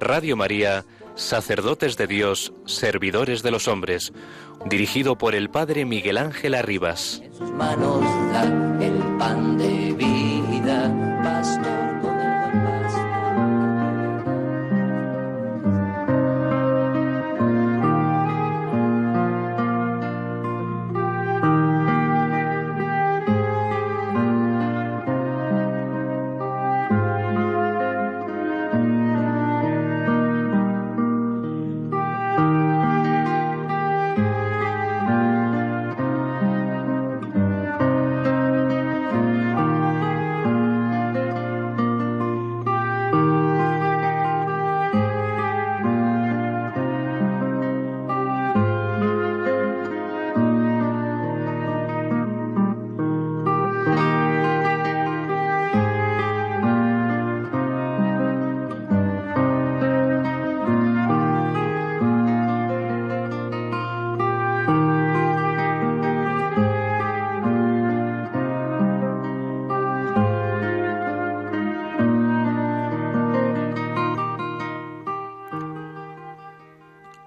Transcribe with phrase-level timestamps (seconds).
[0.00, 4.12] Radio María, Sacerdotes de Dios, Servidores de los Hombres,
[4.66, 7.22] dirigido por el Padre Miguel Ángel Arribas.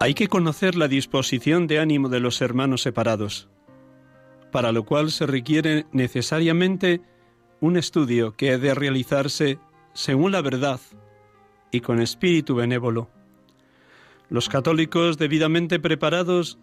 [0.06, 3.50] Hay que conocer la disposición de ánimo de los hermanos separados,
[4.52, 7.02] para lo cual se requiere necesariamente
[7.60, 9.58] un estudio que ha de realizarse
[9.94, 10.80] según la verdad
[11.72, 13.10] y con espíritu benévolo.
[14.30, 16.60] Los católicos debidamente preparados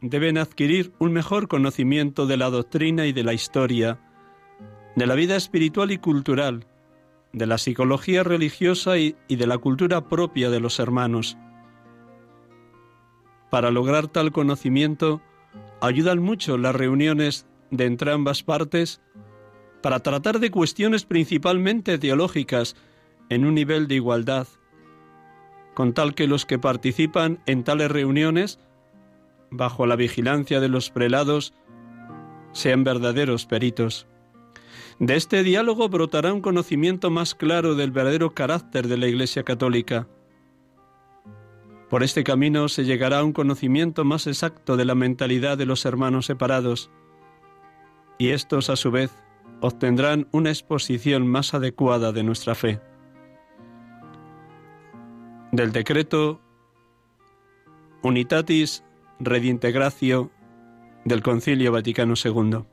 [0.00, 4.00] deben adquirir un mejor conocimiento de la doctrina y de la historia,
[4.96, 6.66] de la vida espiritual y cultural,
[7.32, 11.36] de la psicología religiosa y, de la cultura propia de los hermanos
[13.54, 15.20] para lograr tal conocimiento,
[15.80, 19.00] ayudan mucho las reuniones de entre ambas partes
[19.80, 22.74] para tratar de cuestiones principalmente teológicas
[23.28, 24.48] en un nivel de igualdad,
[25.74, 28.58] con tal que los que participan en tales reuniones,
[29.52, 31.54] bajo la vigilancia de los prelados,
[32.50, 34.08] sean verdaderos peritos.
[34.98, 40.08] De este diálogo brotará un conocimiento más claro del verdadero carácter de la Iglesia Católica,
[41.88, 45.84] por este camino se llegará a un conocimiento más exacto de la mentalidad de los
[45.84, 46.90] hermanos separados,
[48.18, 49.10] y estos a su vez
[49.60, 52.80] obtendrán una exposición más adecuada de nuestra fe.
[55.52, 56.40] Del decreto
[58.02, 58.84] Unitatis
[59.20, 60.30] Redintegratio
[61.04, 62.64] del Concilio Vaticano II.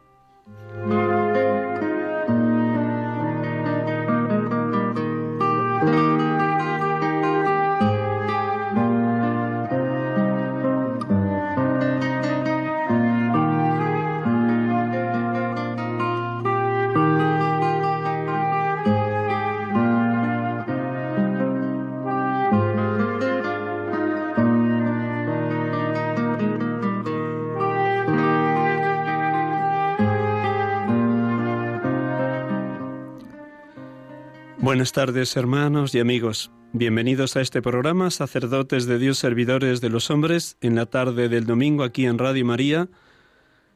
[34.72, 36.50] Buenas tardes hermanos y amigos.
[36.72, 41.46] Bienvenidos a este programa Sacerdotes de Dios, Servidores de los Hombres, en la tarde del
[41.46, 42.88] domingo aquí en Radio María,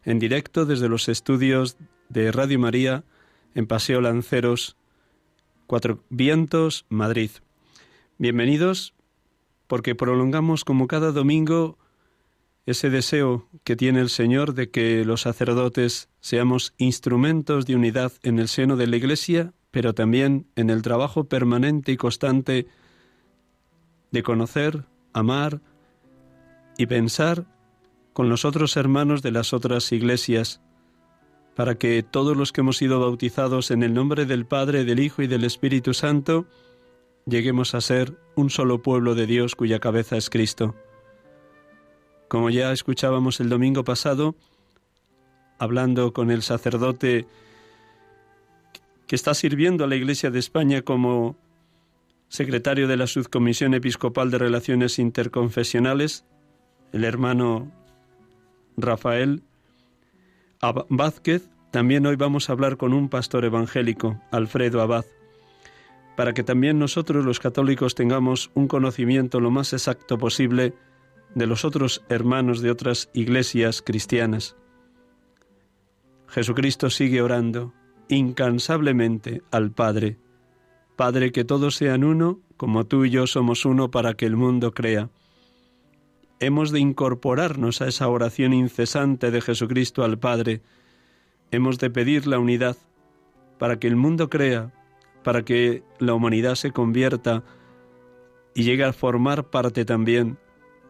[0.05, 1.75] en directo desde los estudios
[2.07, 3.03] de Radio María
[3.55, 4.77] en Paseo Lanceros,
[5.67, 7.31] Cuatro Vientos, Madrid.
[8.17, 8.93] Bienvenidos
[9.67, 11.77] porque prolongamos como cada domingo
[12.65, 18.39] ese deseo que tiene el Señor de que los sacerdotes seamos instrumentos de unidad en
[18.39, 22.65] el seno de la Iglesia pero también en el trabajo permanente y constante
[24.09, 25.59] de conocer, amar
[26.77, 27.45] y pensar
[28.13, 30.61] con los otros hermanos de las otras iglesias,
[31.57, 35.23] para que todos los que hemos sido bautizados en el nombre del Padre, del Hijo
[35.23, 36.45] y del Espíritu Santo
[37.25, 40.73] lleguemos a ser un solo pueblo de Dios cuya cabeza es Cristo.
[42.29, 44.35] Como ya escuchábamos el domingo pasado,
[45.59, 47.27] hablando con el sacerdote
[49.07, 51.37] que está sirviendo a la Iglesia de España como
[52.27, 56.25] secretario de la Subcomisión Episcopal de Relaciones Interconfesionales,
[56.91, 57.71] el hermano
[58.77, 59.43] Rafael
[60.89, 65.05] Vázquez, también hoy vamos a hablar con un pastor evangélico, Alfredo Abad,
[66.15, 70.73] para que también nosotros los católicos tengamos un conocimiento lo más exacto posible
[71.35, 74.55] de los otros hermanos de otras iglesias cristianas.
[76.27, 77.73] Jesucristo sigue orando
[78.09, 80.17] incansablemente al Padre.
[80.95, 84.73] Padre, que todos sean uno, como tú y yo somos uno para que el mundo
[84.73, 85.09] crea.
[86.39, 90.61] Hemos de incorporarnos a esa oración incesante de Jesucristo al Padre.
[91.51, 92.77] Hemos de pedir la unidad
[93.57, 94.73] para que el mundo crea,
[95.23, 97.43] para que la humanidad se convierta
[98.53, 100.37] y llegue a formar parte también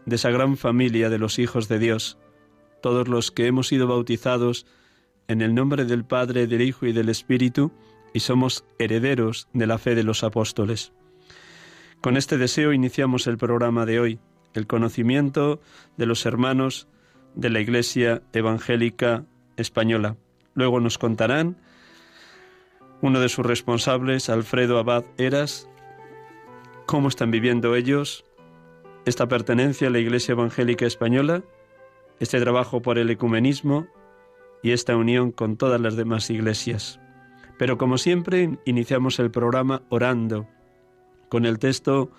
[0.06, 2.18] de esa gran familia de los hijos de Dios,
[2.82, 4.66] todos los que hemos sido bautizados
[5.28, 7.72] en el nombre del Padre, del Hijo y del Espíritu,
[8.14, 10.94] y somos herederos de la fe de los apóstoles.
[12.02, 14.20] Con este deseo iniciamos el programa de hoy,
[14.54, 15.60] el conocimiento
[15.98, 16.88] de los hermanos
[17.34, 19.26] de la Iglesia Evangélica
[19.58, 20.16] Española.
[20.54, 21.58] Luego nos contarán
[23.02, 25.68] uno de sus responsables, Alfredo Abad Eras,
[26.86, 28.24] cómo están viviendo ellos
[29.06, 31.44] esta pertenencia a la Iglesia Evangélica Española,
[32.20, 33.88] este trabajo por el ecumenismo
[34.66, 37.00] y esta unión con todas las demás iglesias.
[37.60, 40.48] Pero como siempre, iniciamos el programa orando
[41.30, 42.10] con el texto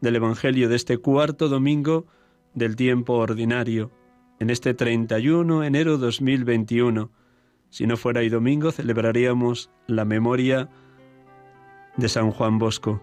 [0.00, 2.06] del Evangelio de este cuarto domingo
[2.54, 3.90] del tiempo ordinario,
[4.38, 7.10] en este 31 de enero 2021.
[7.70, 10.68] Si no fuera hoy domingo, celebraríamos la memoria
[11.96, 13.02] de San Juan Bosco,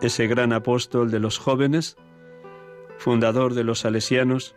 [0.00, 1.96] ese gran apóstol de los jóvenes,
[2.98, 4.56] fundador de los salesianos,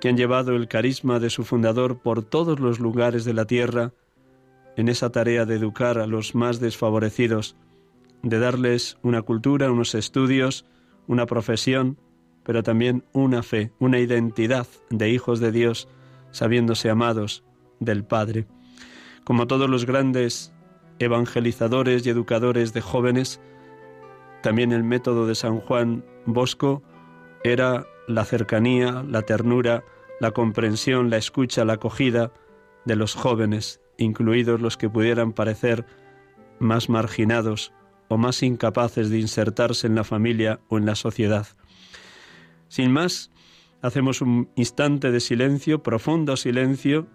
[0.00, 3.92] que han llevado el carisma de su fundador por todos los lugares de la tierra
[4.76, 7.56] en esa tarea de educar a los más desfavorecidos,
[8.22, 10.66] de darles una cultura, unos estudios,
[11.06, 11.98] una profesión,
[12.44, 15.88] pero también una fe, una identidad de hijos de Dios,
[16.30, 17.42] sabiéndose amados
[17.80, 18.46] del Padre.
[19.24, 20.52] Como todos los grandes
[20.98, 23.40] evangelizadores y educadores de jóvenes,
[24.42, 26.82] también el método de San Juan Bosco
[27.42, 29.84] era la cercanía, la ternura,
[30.20, 32.32] la comprensión, la escucha, la acogida
[32.84, 35.84] de los jóvenes, incluidos los que pudieran parecer
[36.58, 37.72] más marginados
[38.08, 41.46] o más incapaces de insertarse en la familia o en la sociedad.
[42.68, 43.30] Sin más,
[43.82, 47.06] hacemos un instante de silencio, profundo silencio,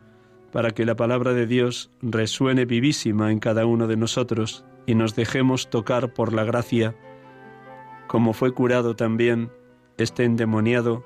[0.52, 5.16] para que la palabra de Dios resuene vivísima en cada uno de nosotros y nos
[5.16, 6.96] dejemos tocar por la gracia,
[8.08, 9.50] como fue curado también
[10.01, 11.03] este endemoniado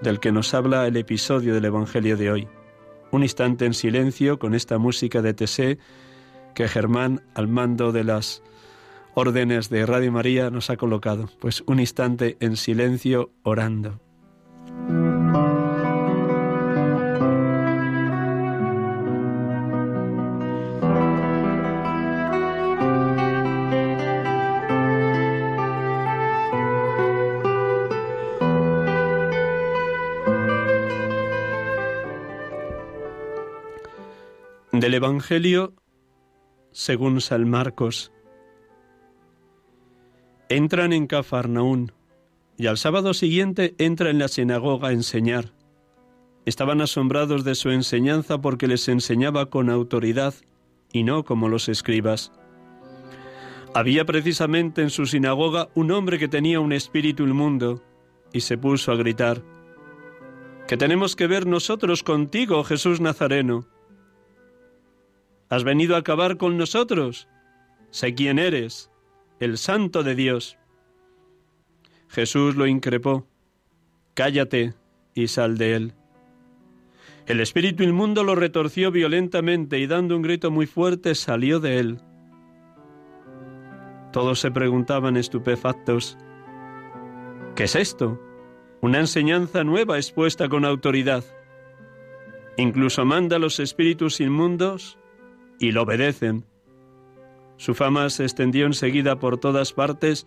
[0.00, 2.48] del que nos habla el episodio del Evangelio de hoy.
[3.10, 5.78] Un instante en silencio con esta música de Tessé
[6.54, 8.42] que Germán, al mando de las
[9.14, 11.28] órdenes de Radio María, nos ha colocado.
[11.38, 14.00] Pues un instante en silencio orando.
[34.80, 35.72] Del Evangelio
[36.70, 38.12] según San Marcos.
[40.50, 41.92] Entran en Cafarnaún
[42.58, 45.54] y al sábado siguiente entra en la sinagoga a enseñar.
[46.44, 50.34] Estaban asombrados de su enseñanza porque les enseñaba con autoridad
[50.92, 52.30] y no como los escribas.
[53.72, 57.82] Había precisamente en su sinagoga un hombre que tenía un espíritu inmundo
[58.30, 59.42] y se puso a gritar,
[60.68, 63.66] ¿Qué tenemos que ver nosotros contigo, Jesús Nazareno?
[65.48, 67.28] ¿Has venido a acabar con nosotros?
[67.90, 68.90] Sé quién eres,
[69.38, 70.58] el santo de Dios.
[72.08, 73.26] Jesús lo increpó.
[74.14, 74.74] Cállate
[75.14, 75.94] y sal de él.
[77.26, 82.00] El espíritu inmundo lo retorció violentamente y dando un grito muy fuerte salió de él.
[84.12, 86.16] Todos se preguntaban estupefactos,
[87.54, 88.20] ¿qué es esto?
[88.80, 91.24] Una enseñanza nueva expuesta con autoridad.
[92.56, 94.98] Incluso manda a los espíritus inmundos
[95.58, 96.44] y lo obedecen.
[97.56, 100.26] Su fama se extendió enseguida por todas partes,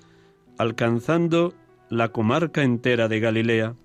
[0.57, 1.53] alcanzando
[1.89, 3.75] la comarca entera de Galilea.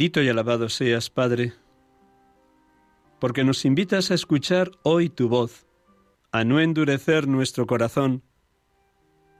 [0.00, 1.52] Bendito y alabado seas, Padre,
[3.18, 5.66] porque nos invitas a escuchar hoy tu voz,
[6.32, 8.22] a no endurecer nuestro corazón,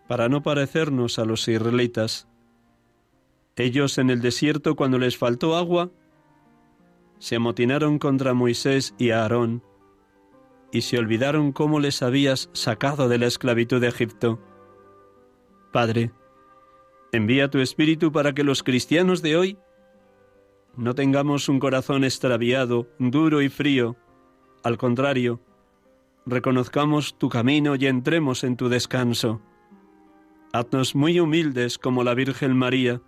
[0.07, 2.29] para no parecernos a los israelitas.
[3.57, 5.93] Ellos en el desierto, cuando les faltó agua,
[7.19, 9.64] se amotinaron contra Moisés y Aarón,
[10.73, 14.38] y se olvidaron cómo les habías sacado de la esclavitud de Egipto.
[15.73, 16.11] Padre,
[17.12, 19.59] envía tu Espíritu para que los cristianos de hoy
[20.76, 23.96] no tengamos un corazón extraviado, duro y frío.
[24.62, 25.40] Al contrario,
[26.26, 29.40] reconozcamos tu camino y entremos en tu descanso.
[30.52, 33.00] Haznos muy humildes como la Virgen María,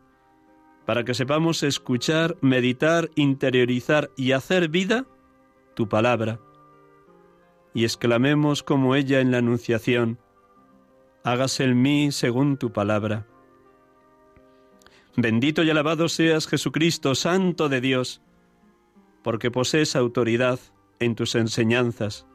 [0.87, 5.07] para que sepamos escuchar, meditar, interiorizar y hacer vida
[5.75, 6.40] tu palabra.
[7.75, 10.19] Y exclamemos como ella en la Anunciación,
[11.25, 13.26] hágase en mí según tu palabra.
[15.16, 18.23] Bendito y alabado seas Jesucristo, Santo de Dios,
[19.23, 20.59] porque posees autoridad
[21.00, 22.26] en tus enseñanzas.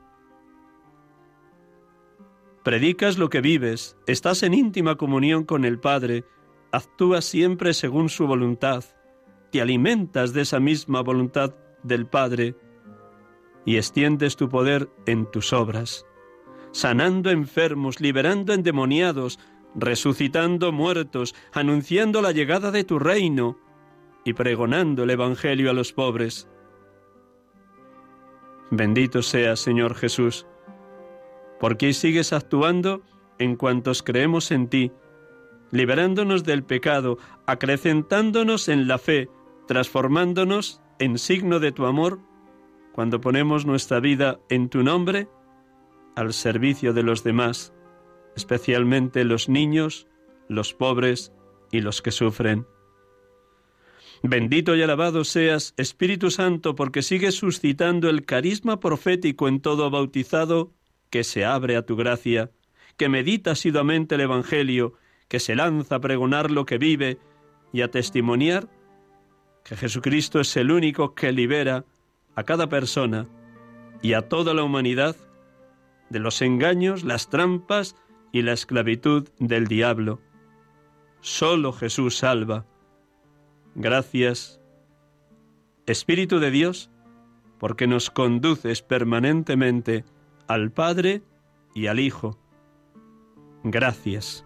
[2.63, 6.25] Predicas lo que vives, estás en íntima comunión con el Padre,
[6.72, 8.84] actúas siempre según su voluntad,
[9.51, 12.55] te alimentas de esa misma voluntad del Padre
[13.65, 16.05] y extiendes tu poder en tus obras,
[16.72, 19.39] sanando enfermos, liberando endemoniados,
[19.77, 23.57] resucitando muertos, anunciando la llegada de tu reino
[24.25, 26.50] y pregonando el Evangelio a los pobres.
[28.72, 30.46] Bendito seas, Señor Jesús,
[31.60, 33.03] porque sigues actuando
[33.39, 34.91] en cuantos creemos en ti,
[35.72, 39.29] liberándonos del pecado, acrecentándonos en la fe,
[39.67, 42.19] transformándonos en signo de tu amor,
[42.93, 45.29] cuando ponemos nuestra vida en tu nombre
[46.15, 47.76] al servicio de los demás
[48.38, 50.08] especialmente los niños,
[50.48, 51.34] los pobres
[51.72, 52.65] y los que sufren.
[54.24, 60.72] Bendito y alabado seas, Espíritu Santo, porque sigues suscitando el carisma profético en todo bautizado
[61.10, 62.51] que se abre a tu gracia,
[62.96, 64.94] que medita asiduamente el Evangelio,
[65.27, 67.17] que se lanza a pregonar lo que vive
[67.74, 68.70] y a testimoniar
[69.67, 71.84] que Jesucristo es el único que libera
[72.36, 73.27] a cada persona
[74.01, 75.17] y a toda la humanidad
[76.10, 77.98] de los engaños, las trampas
[78.38, 80.22] y la esclavitud del diablo.
[81.22, 82.67] Solo Jesús salva.
[83.74, 84.62] Gracias,
[85.88, 86.91] Espíritu de Dios,
[87.58, 90.06] porque nos conduces permanentemente
[90.48, 91.24] al Padre
[91.74, 92.38] y al Hijo.
[93.63, 94.46] Gracias.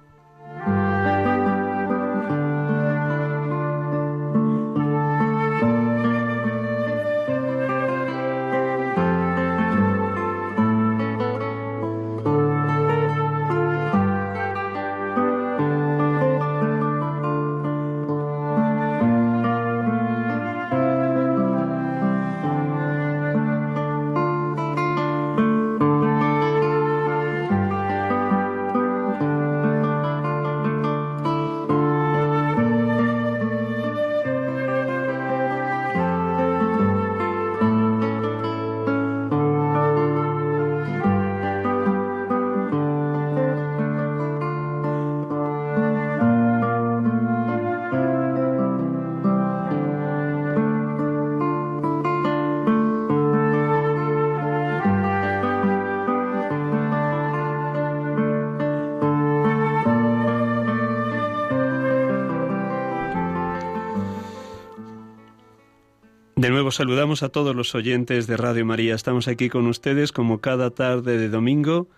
[66.71, 68.95] Saludamos a todos los oyentes de Radio María.
[68.95, 71.89] Estamos aquí con ustedes como cada tarde de domingo,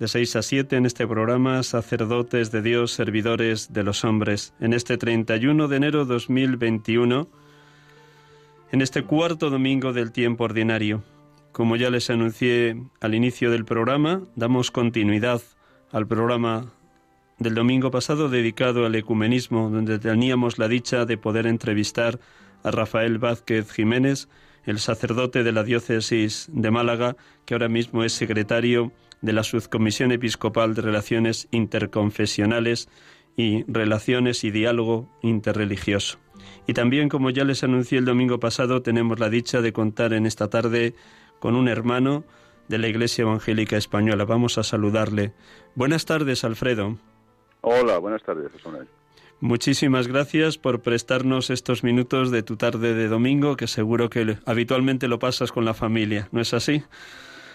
[0.00, 4.72] de 6 a 7 en este programa Sacerdotes de Dios, Servidores de los Hombres, en
[4.72, 7.28] este 31 de enero 2021,
[8.72, 11.04] en este cuarto domingo del tiempo ordinario.
[11.52, 15.40] Como ya les anuncié al inicio del programa, damos continuidad
[15.92, 16.72] al programa
[17.38, 22.18] del domingo pasado dedicado al ecumenismo, donde teníamos la dicha de poder entrevistar a
[22.64, 24.28] Rafael Vázquez Jiménez,
[24.64, 30.12] el sacerdote de la diócesis de Málaga, que ahora mismo es secretario de la Subcomisión
[30.12, 32.88] Episcopal de Relaciones Interconfesionales
[33.36, 36.18] y Relaciones y Diálogo Interreligioso.
[36.66, 40.26] Y también, como ya les anuncié el domingo pasado, tenemos la dicha de contar en
[40.26, 40.94] esta tarde
[41.38, 42.24] con un hermano
[42.68, 44.24] de la Iglesia Evangélica Española.
[44.24, 45.32] Vamos a saludarle.
[45.74, 46.98] Buenas tardes, Alfredo.
[47.62, 48.52] Hola, buenas tardes,
[49.40, 55.08] Muchísimas gracias por prestarnos estos minutos de tu tarde de domingo, que seguro que habitualmente
[55.08, 56.82] lo pasas con la familia, ¿no es así?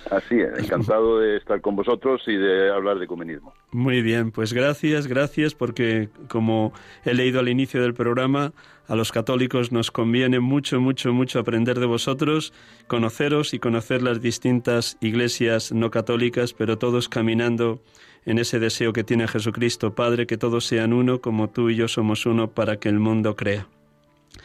[0.09, 3.53] Así es, encantado de estar con vosotros y de hablar de ecumenismo.
[3.71, 6.73] Muy bien, pues gracias, gracias, porque como
[7.05, 8.53] he leído al inicio del programa,
[8.87, 12.53] a los católicos nos conviene mucho, mucho, mucho aprender de vosotros,
[12.87, 17.79] conoceros y conocer las distintas iglesias no católicas, pero todos caminando
[18.25, 21.87] en ese deseo que tiene Jesucristo, Padre, que todos sean uno como tú y yo
[21.87, 23.67] somos uno para que el mundo crea.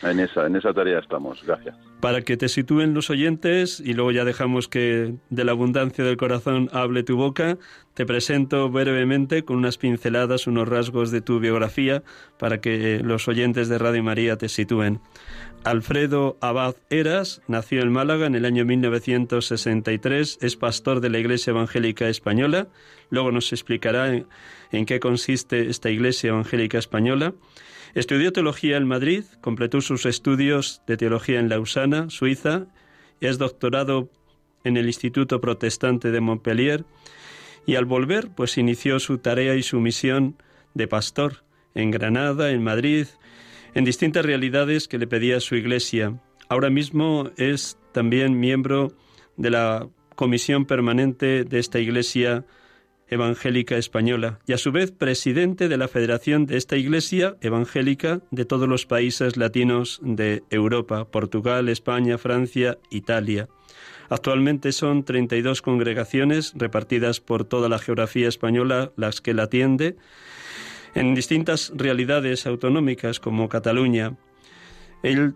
[0.02, 1.76] En esa, en esa tarea estamos, gracias.
[2.00, 6.16] Para que te sitúen los oyentes y luego ya dejamos que de la abundancia del
[6.16, 7.58] corazón hable tu boca,
[7.92, 12.02] te presento brevemente con unas pinceladas, unos rasgos de tu biografía
[12.38, 15.00] para que los oyentes de Radio María te sitúen.
[15.64, 21.50] Alfredo Abad Eras nació en Málaga en el año 1963, es pastor de la Iglesia
[21.50, 22.68] Evangélica Española,
[23.10, 27.34] luego nos explicará en qué consiste esta Iglesia Evangélica Española.
[27.94, 32.66] Estudió teología en Madrid, completó sus estudios de teología en Lausana, Suiza,
[33.20, 34.08] es doctorado
[34.64, 36.84] en el Instituto Protestante de Montpellier
[37.66, 40.36] y al volver pues inició su tarea y su misión
[40.72, 43.06] de pastor en Granada, en Madrid,
[43.74, 46.20] en distintas realidades que le pedía su iglesia.
[46.48, 48.92] Ahora mismo es también miembro
[49.36, 52.44] de la comisión permanente de esta iglesia
[53.10, 58.44] Evangélica Española y a su vez presidente de la Federación de esta Iglesia Evangélica de
[58.44, 63.48] todos los países latinos de Europa, Portugal, España, Francia, Italia.
[64.08, 69.96] Actualmente son 32 congregaciones repartidas por toda la geografía española las que la atiende
[70.94, 74.16] en distintas realidades autonómicas como Cataluña.
[75.02, 75.34] Él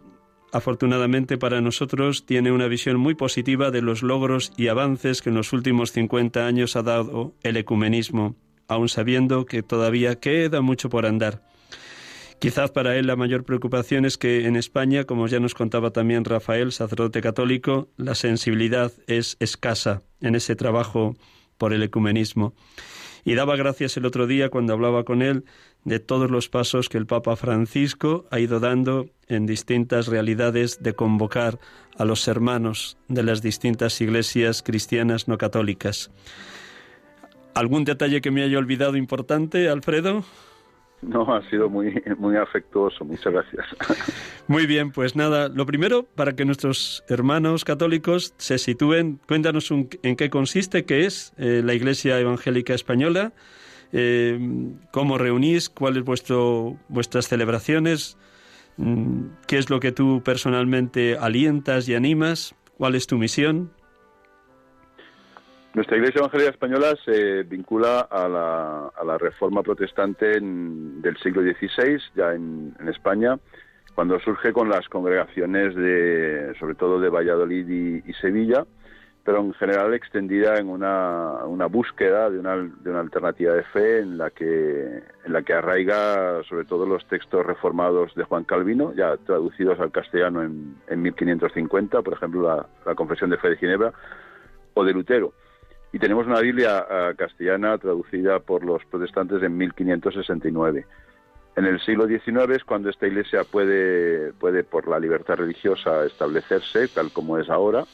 [0.55, 5.35] afortunadamente para nosotros, tiene una visión muy positiva de los logros y avances que en
[5.35, 8.37] los últimos 50 años ha dado el ecumenismo,
[8.69, 11.43] aun sabiendo que todavía queda mucho por andar.
[12.39, 16.25] Quizás para él la mayor preocupación es que en España, como ya nos contaba también
[16.25, 21.17] Rafael, sacerdote católico, la sensibilidad es escasa en ese trabajo
[21.59, 22.55] por el ecumenismo.
[23.25, 25.45] Y daba gracias el otro día cuando hablaba con él
[25.85, 30.95] de todos los pasos que el Papa Francisco ha ido dando en distintas realidades de
[30.95, 31.59] convocar
[31.97, 36.11] a los hermanos de las distintas iglesias cristianas no católicas.
[37.55, 40.25] ¿Algún detalle que me haya olvidado importante, Alfredo?
[41.09, 43.67] No, ha sido muy, muy afectuoso, muchas gracias.
[44.49, 50.17] Muy bien, pues nada, lo primero, para que nuestros hermanos católicos se sitúen, cuéntanos en
[50.17, 53.33] qué consiste, qué es eh, la Iglesia Evangélica Española,
[53.93, 54.39] eh,
[54.93, 58.19] cómo reunís, cuáles vuestro, vuestras celebraciones,
[58.77, 63.71] mm, qué es lo que tú personalmente alientas y animas, cuál es tu misión.
[65.75, 71.99] Nuestra Iglesia Evangélica Española se vincula a la, a la reforma protestante del siglo XVI,
[72.15, 73.41] ya en, España,
[73.93, 78.65] cuando surge con las congregaciones de, sobre todo de Valladolid y, Sevilla,
[79.25, 84.17] pero en general extendida en una, búsqueda de una, de una, alternativa de fe en
[84.17, 89.17] la que en la que arraiga sobre todo los textos reformados de Juan Calvino, ya
[89.17, 93.93] traducidos al castellano en, en 1550, por ejemplo la Confesión de Fe de Ginebra,
[94.75, 95.33] o de Lutero
[95.95, 100.85] y tenemos una Biblia eh, castellana traducida por los protestantes en 1569.
[101.55, 106.89] En el siglo XIX es cuando esta iglesia puede, puede por la libertad religiosa, establecerse
[106.89, 107.85] tal como es ahora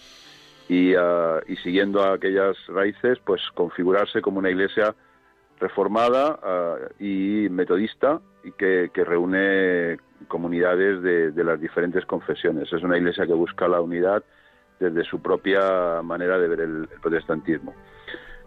[0.66, 4.94] y, eh, y siguiendo aquellas raíces, pues configurarse como una iglesia
[5.58, 6.40] reformada
[6.98, 12.72] eh, y metodista y que, que reúne comunidades de, de, las diferentes confesiones.
[12.72, 14.24] Es una iglesia que busca la unidad
[14.80, 17.74] desde su propia manera de ver el, protestantismo.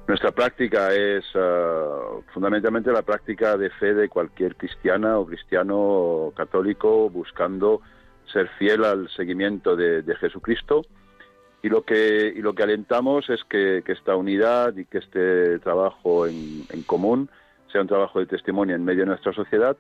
[0.08, 7.10] Nuestra práctica es uh, fundamentalmente la práctica de fe de cualquier cristiana o cristiano católico
[7.10, 7.82] buscando
[8.26, 10.82] ser fiel al seguimiento de, Jesucristo
[11.62, 16.28] y lo que y lo que alentamos es que, esta unidad y que este trabajo
[16.28, 17.30] en, común
[17.72, 19.78] sea un trabajo de testimonio en medio de nuestra sociedad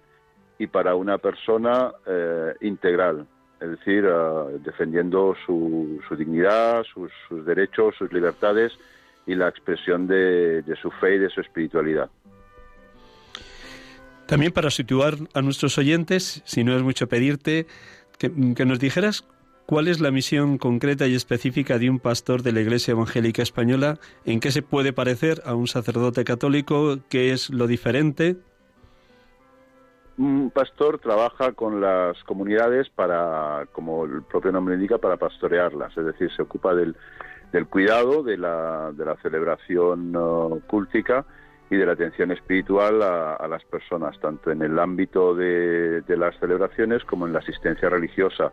[0.58, 3.28] y para una persona eh, integral,
[3.64, 7.12] es decir, uh, defendiendo su, dignidad, sus,
[7.46, 8.74] derechos, sus libertades
[9.26, 12.10] y la expresión de, de, su fe y de su espiritualidad.
[14.26, 17.68] También para situar a nuestros oyentes, si no es mucho pedirte,
[18.18, 19.26] que, que nos dijeras
[19.66, 23.98] cuál es la misión concreta y específica de un pastor de la Iglesia Evangélica Española,
[24.26, 28.38] en qué se puede parecer a un sacerdote católico, qué es lo diferente
[30.18, 36.06] un pastor trabaja con las comunidades para, como el propio nombre indica, para pastorearlas, es
[36.06, 36.96] decir, se ocupa del,
[37.70, 40.62] cuidado, de la, de la celebración uh,
[41.70, 47.04] y de la atención espiritual a, las personas, tanto en el ámbito de, las celebraciones
[47.06, 48.52] como en la asistencia religiosa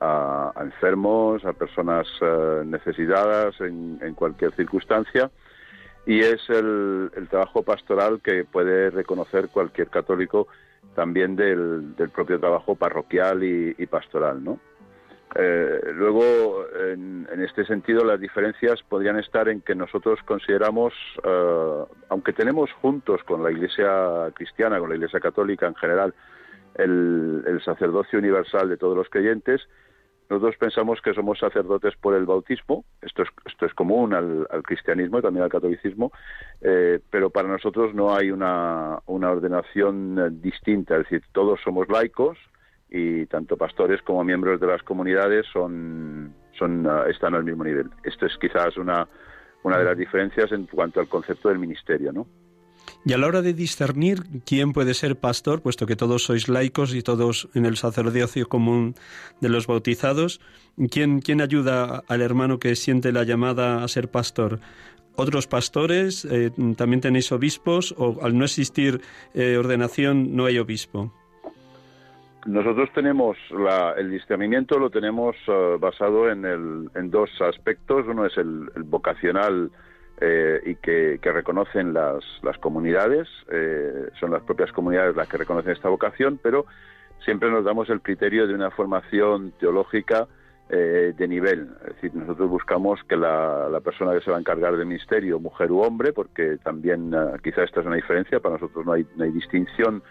[0.00, 5.30] a, enfermos, a personas uh, necesitadas en, en, cualquier circunstancia.
[6.06, 10.48] Y es el, trabajo pastoral que puede reconocer cualquier católico
[10.94, 14.58] también del, del propio trabajo parroquial y, pastoral, ¿no?
[15.34, 22.32] Eh, luego, en, este sentido, las diferencias podrían estar en que nosotros consideramos, uh, aunque
[22.32, 26.14] tenemos juntos con la Iglesia cristiana, con la Iglesia católica en general,
[26.74, 29.68] el, sacerdocio universal de todos los creyentes,
[30.30, 34.62] nosotros pensamos que somos sacerdotes por el bautismo, esto es, esto es común al, al
[34.62, 36.12] cristianismo y también al catolicismo,
[36.60, 42.36] eh, pero para nosotros no hay una, ordenación distinta, es decir, todos somos laicos,
[42.90, 47.90] y tanto pastores como miembros de las comunidades son, son uh, están al mismo nivel.
[48.02, 49.06] Esto es quizás una,
[49.62, 52.26] una de las diferencias en cuanto al concepto del ministerio, ¿no?
[53.04, 56.94] Y a la hora de discernir quién puede ser pastor, puesto que todos sois laicos
[56.94, 58.94] y todos en el sacerdocio común
[59.40, 60.40] de los bautizados,
[60.90, 64.60] ¿quién, quién ayuda al hermano que siente la llamada a ser pastor?
[65.16, 66.24] ¿Otros pastores?
[66.26, 67.94] Eh, ¿También tenéis obispos?
[67.98, 69.00] ¿O al no existir
[69.34, 71.12] eh, ordenación no hay obispo?
[72.46, 78.06] Nosotros tenemos la, el discernimiento lo tenemos uh, basado en, el, dos aspectos.
[78.06, 79.70] Uno es el vocacional
[80.20, 83.28] eh, y que, que, reconocen las, las comunidades.
[83.50, 86.66] Eh, son las propias comunidades las que reconocen esta vocación, pero
[87.24, 90.26] siempre nos damos el criterio de una formación teológica
[90.70, 91.70] eh, de nivel.
[91.80, 95.72] Es decir, nosotros buscamos que la, persona que se va a encargar del ministerio, mujer
[95.72, 99.24] u hombre, porque también uh, quizá esta es una diferencia, para nosotros no hay, no
[99.24, 100.02] hay distinción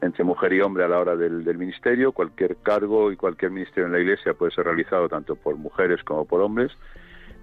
[0.00, 2.12] entre mujer y hombre a la hora del, ministerio.
[2.12, 6.24] Cualquier cargo y cualquier ministerio en la Iglesia puede ser realizado tanto por mujeres como
[6.24, 6.72] por hombres.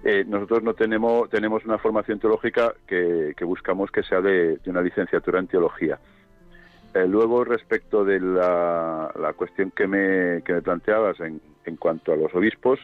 [0.08, 5.40] Eh, nosotros no tenemos tenemos una formación teológica que, buscamos que sea de, una licenciatura
[5.40, 5.98] en teología.
[6.94, 12.12] Eh, luego, respecto de la, la cuestión que me, que me planteabas en, en, cuanto
[12.12, 12.78] a los obispos,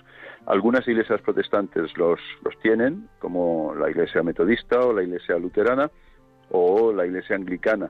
[0.46, 5.92] algunas iglesias protestantes los, los tienen, como la iglesia metodista o la iglesia luterana
[6.50, 7.88] o la iglesia anglicana.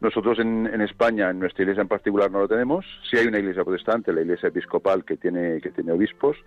[0.00, 2.86] Nosotros en, en, España, en nuestra iglesia en particular, no lo tenemos.
[3.10, 6.38] Sí hay una iglesia protestante, la iglesia episcopal, que tiene, que tiene obispos,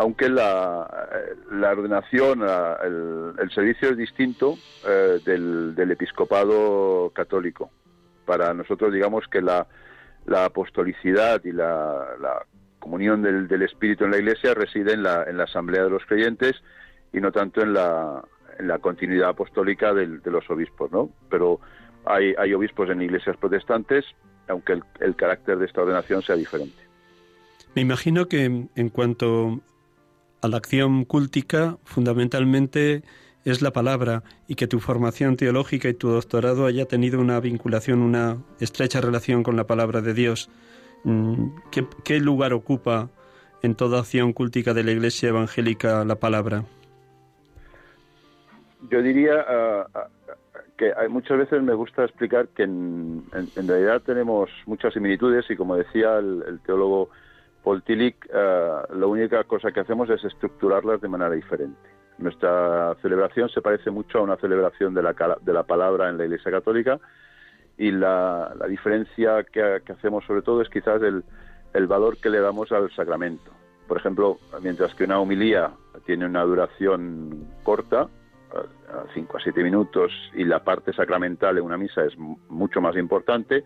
[0.00, 0.88] aunque la,
[1.50, 4.56] ordenación, el, servicio es distinto
[4.88, 7.70] eh, del, episcopado católico.
[8.24, 9.66] Para nosotros, digamos que la,
[10.42, 12.46] apostolicidad y la,
[12.78, 16.56] comunión del, Espíritu en la iglesia reside en la, en la asamblea de los creyentes
[17.12, 18.24] y no tanto en la,
[18.58, 21.10] en la continuidad apostólica de los obispos, ¿no?
[21.28, 21.60] Pero
[22.06, 24.06] hay, hay obispos en iglesias protestantes,
[24.48, 26.78] aunque el, el, carácter de esta ordenación sea diferente.
[27.74, 29.60] Me imagino que en cuanto
[30.42, 33.02] a la acción cúltica, fundamentalmente
[33.44, 38.00] es la palabra y que tu formación teológica y tu doctorado haya tenido una vinculación,
[38.00, 40.50] una estrecha relación con la palabra de Dios.
[41.04, 41.48] Mm,
[42.04, 43.08] ¿Qué, lugar ocupa
[43.62, 46.64] en toda acción cúltica de la Iglesia evangélica la palabra?
[48.90, 49.98] Yo diría uh,
[50.76, 55.44] que hay, muchas veces me gusta explicar que en, en, en, realidad tenemos muchas similitudes
[55.50, 57.10] y como decía el, el teólogo
[57.62, 61.78] Paul Tillich, uh, la única cosa que hacemos es estructurarlas de manera diferente.
[62.18, 66.24] Nuestra celebración se parece mucho a una celebración de la, de la palabra en la
[66.24, 67.00] Iglesia Católica
[67.78, 71.24] y la, la diferencia que, que, hacemos sobre todo es quizás el,
[71.72, 73.50] el valor que le damos al sacramento.
[73.88, 75.70] Por ejemplo, mientras que una homilía
[76.04, 78.08] tiene una duración corta,
[78.52, 82.96] a 5 a 7 minutos y la parte sacramental en una misa es mucho más
[82.96, 83.64] importante,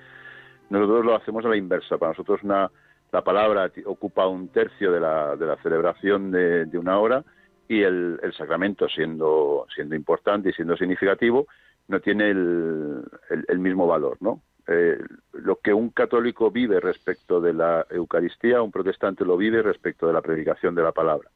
[0.70, 1.98] nosotros lo hacemos a la inversa.
[1.98, 2.70] Para nosotros una,
[3.14, 7.24] la palabra ocupa un tercio de la, de la celebración de, una hora
[7.68, 11.46] y el, sacramento, siendo, siendo importante y siendo significativo,
[11.87, 13.05] no tiene el,
[13.46, 14.42] el, mismo valor, ¿no?
[14.66, 14.98] Eh,
[15.33, 20.12] lo que un católico vive respecto de la Eucaristía, un protestante lo vive respecto de
[20.12, 21.31] la predicación de la palabra.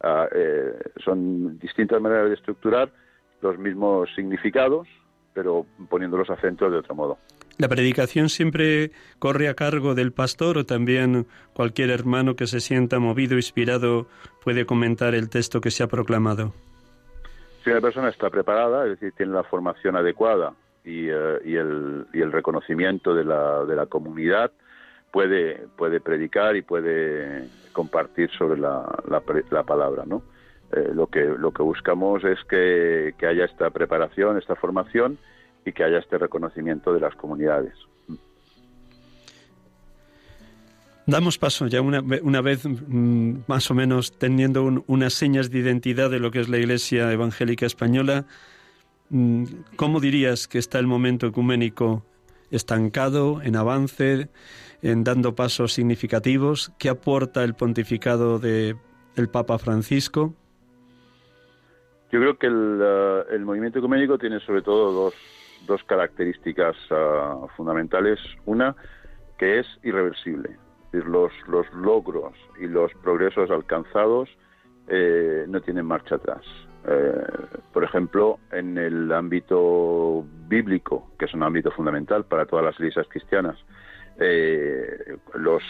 [0.00, 2.92] Uh, eh, son distintas maneras de estructurar
[3.40, 4.86] los mismos significados,
[5.38, 7.16] pero poniendo los acentos de otro modo.
[7.58, 12.98] ¿La predicación siempre corre a cargo del pastor o también cualquier hermano que se sienta
[12.98, 14.08] movido, inspirado,
[14.42, 16.54] puede comentar el texto que se ha proclamado?
[17.62, 22.06] Si una persona está preparada, es decir, tiene la formación adecuada y, uh, y, el,
[22.12, 24.50] y el, reconocimiento de la, de la comunidad,
[25.12, 29.22] puede, puede predicar y puede compartir sobre la, la,
[29.52, 30.20] la palabra, ¿no?
[30.72, 35.18] Eh, lo que lo que buscamos es que, que, haya esta preparación, esta formación
[35.64, 37.74] y que haya este reconocimiento de las comunidades.
[41.06, 45.60] Damos paso ya una, una vez mm, más o menos teniendo un, unas señas de
[45.60, 48.26] identidad de lo que es la Iglesia Evangélica Española.
[49.08, 49.44] Mm,
[49.76, 52.04] ¿Cómo dirías que está el momento ecuménico
[52.50, 54.28] estancado, en avance?
[54.82, 56.72] en dando pasos significativos.
[56.78, 58.76] ¿Qué aporta el pontificado de
[59.16, 60.34] el Papa Francisco?
[62.10, 65.14] Yo creo que el, eh, el movimiento ecuménico tiene sobre todo dos,
[65.66, 68.18] dos características uh, fundamentales.
[68.46, 68.74] Una,
[69.38, 70.50] que es irreversible.
[70.86, 74.28] Es decir, los, los logros y los progresos alcanzados
[74.88, 76.42] eh, no tienen marcha atrás.
[76.86, 77.26] Eh,
[77.72, 83.06] por ejemplo, en el ámbito bíblico, que es un ámbito fundamental para todas las iglesias
[83.08, 83.56] cristianas,
[84.18, 85.62] eh, los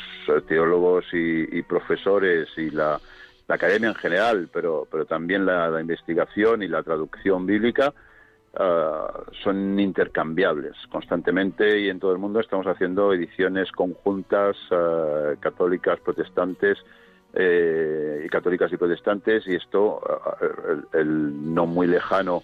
[0.47, 3.01] teólogos y, y profesores y la,
[3.49, 7.95] la academia en general, pero, pero también la, investigación y la traducción bíblica
[8.55, 10.75] uh, son intercambiables.
[10.91, 16.79] Constantemente y en todo el mundo estamos haciendo ediciones conjuntas uh, católicas, protestantes
[17.35, 20.01] eh, y católicas y protestantes y esto,
[20.41, 22.43] el, el, no muy lejano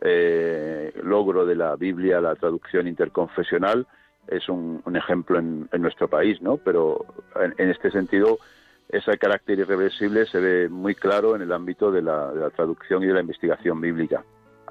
[0.00, 3.86] eh, logro de la Biblia, la traducción interconfesional,
[4.26, 6.56] es un, un ejemplo en, en, nuestro país, ¿no?
[6.56, 7.06] Pero
[7.40, 8.38] en, en este sentido
[8.88, 13.02] ese carácter irreversible se ve muy claro en el ámbito de la, de la, traducción
[13.02, 14.24] y de la investigación bíblica.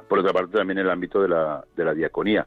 [0.08, 2.46] Por otra parte, también en el ámbito de la, de la diaconía.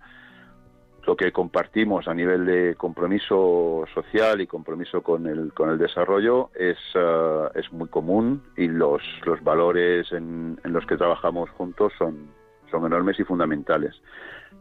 [1.07, 6.51] Lo que compartimos a nivel de compromiso social y compromiso con el, con el desarrollo
[6.55, 11.93] es, uh, es muy común y los, los valores en, en, los que trabajamos juntos
[11.99, 12.29] son,
[12.71, 13.95] enormes y fundamentales.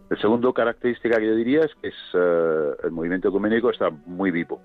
[0.09, 4.31] El segundo característica que yo diría es que es, uh, el movimiento ecuménico está muy
[4.31, 4.61] vivo.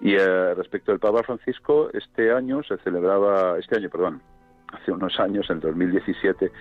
[0.00, 4.22] Y eh, respecto al Papa Francisco, este año se celebraba, este año, perdón,
[4.72, 6.52] hace unos años, en 2017,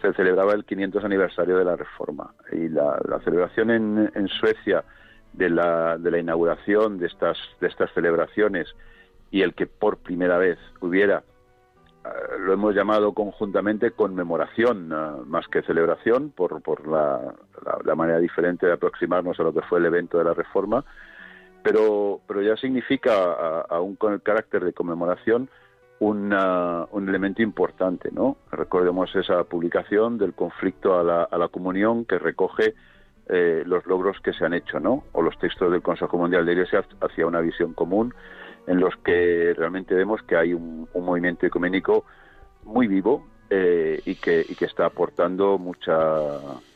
[0.00, 2.34] se celebraba el 500 aniversario de la Reforma.
[2.52, 4.84] Y la, celebración en, Suecia
[5.32, 8.68] de la, de la inauguración de estas, de estas celebraciones
[9.30, 11.24] y el que por primera vez hubiera,
[12.04, 17.34] eh, lo hemos llamado conjuntamente conmemoración eh, más que celebración, por, por la,
[17.84, 20.84] la manera diferente de aproximarnos a lo que fue el evento de la Reforma,
[21.64, 25.48] pero, pero ya significa, aún con el carácter de conmemoración,
[25.98, 28.36] una, un elemento importante, ¿no?
[28.52, 32.74] Recordemos esa publicación del conflicto a la, a la comunión que recoge
[33.30, 35.04] eh, los logros que se han hecho, ¿no?
[35.12, 38.12] O los textos del Consejo Mundial de Iglesias hacia una visión común
[38.66, 42.04] en los que realmente vemos que hay un, movimiento ecuménico
[42.64, 45.94] muy vivo eh, y, que, y que está aportando mucha,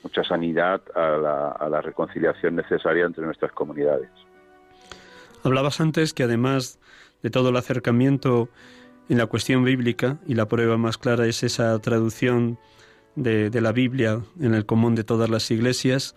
[0.03, 4.09] mucha sanidad a la reconciliación necesaria entre nuestras comunidades.
[5.49, 6.79] Hablabas antes que además
[7.23, 8.51] de todo el acercamiento
[9.09, 12.59] en la cuestión bíblica, y la prueba más clara es esa traducción
[13.17, 16.15] de, de, la Biblia en el común de todas las iglesias,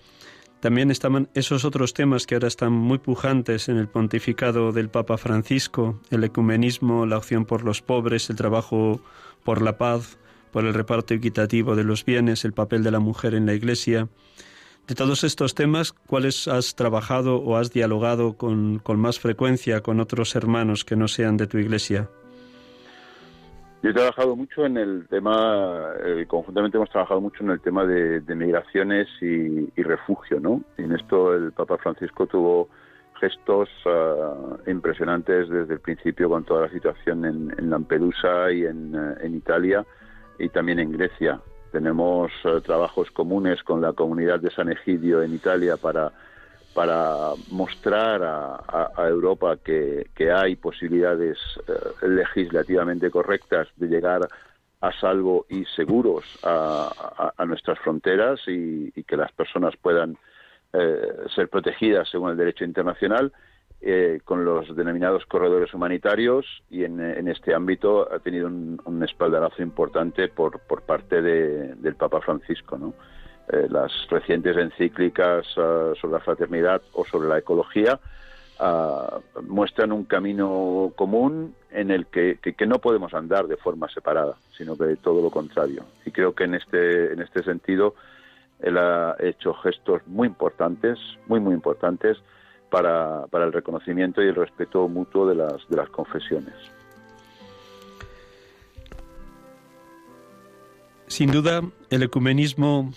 [0.60, 5.17] también estaban esos otros temas que ahora están muy pujantes en el pontificado del Papa
[5.17, 9.02] Francisco, el ecumenismo, la opción por los pobres, el trabajo
[9.46, 10.17] por la paz,
[10.52, 14.10] por el reparto equitativo de los bienes, el papel de la mujer en la iglesia,
[14.91, 20.36] de todos estos temas, ¿cuáles has trabajado o has dialogado con, más frecuencia con otros
[20.36, 22.10] hermanos que no sean de tu iglesia?
[23.82, 27.86] Yo he trabajado mucho en el tema, eh, conjuntamente hemos trabajado mucho en el tema
[27.86, 30.62] de, migraciones y, refugio, ¿no?
[30.77, 32.67] Y en esto el Papa Francisco tuvo
[33.21, 38.93] gestos uh, impresionantes desde el principio con toda la situación en, en Lampedusa y en,
[39.21, 39.86] en Italia
[40.38, 41.39] y también en Grecia
[41.72, 46.12] tenemos uh, trabajos comunes con la comunidad de San Egidio en Italia para,
[46.74, 54.28] para mostrar a, Europa que, que, hay posibilidades uh, legislativamente correctas de llegar
[54.82, 60.18] a salvo y seguros a, a nuestras fronteras y, y, que las personas puedan
[60.74, 63.34] eh, ser protegidas según el derecho internacional
[63.84, 69.63] eh, con los denominados corredores humanitarios y en, en este ámbito ha tenido un, espaldarazo
[69.63, 72.94] importante por, parte de, del Papa Francisco.
[73.52, 78.00] Eh, las recientes encíclicas uh, sobre la fraternidad o sobre la ecología
[78.60, 83.89] uh, muestran un camino común en el que, que, que, no podemos andar de forma
[83.89, 85.86] separada, sino que todo lo contrario.
[86.06, 87.96] Y creo que en este, en este sentido
[88.60, 92.20] él ha hecho gestos muy importantes, muy, muy importantes,
[92.72, 96.56] para, para el reconocimiento y el respeto mutuo de las, de las confesiones.
[101.08, 102.94] Sin duda, el ecumenismo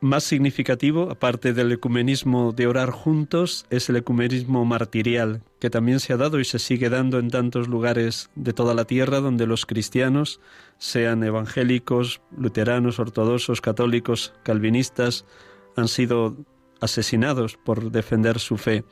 [0.00, 6.12] más significativo, aparte del ecumenismo de orar juntos, es el ecumenismo martirial, que también se
[6.12, 9.66] ha dado y se sigue dando en tantos lugares de toda la tierra donde los
[9.66, 10.40] cristianos,
[10.78, 15.24] sean evangélicos, luteranos, ortodoxos, católicos, calvinistas,
[15.74, 16.36] han sido
[16.80, 18.84] asesinados por defender su fe.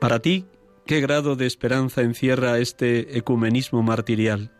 [0.00, 0.46] Para ti,
[0.86, 4.50] ¿qué grado de esperanza encierra este ecumenismo martirial?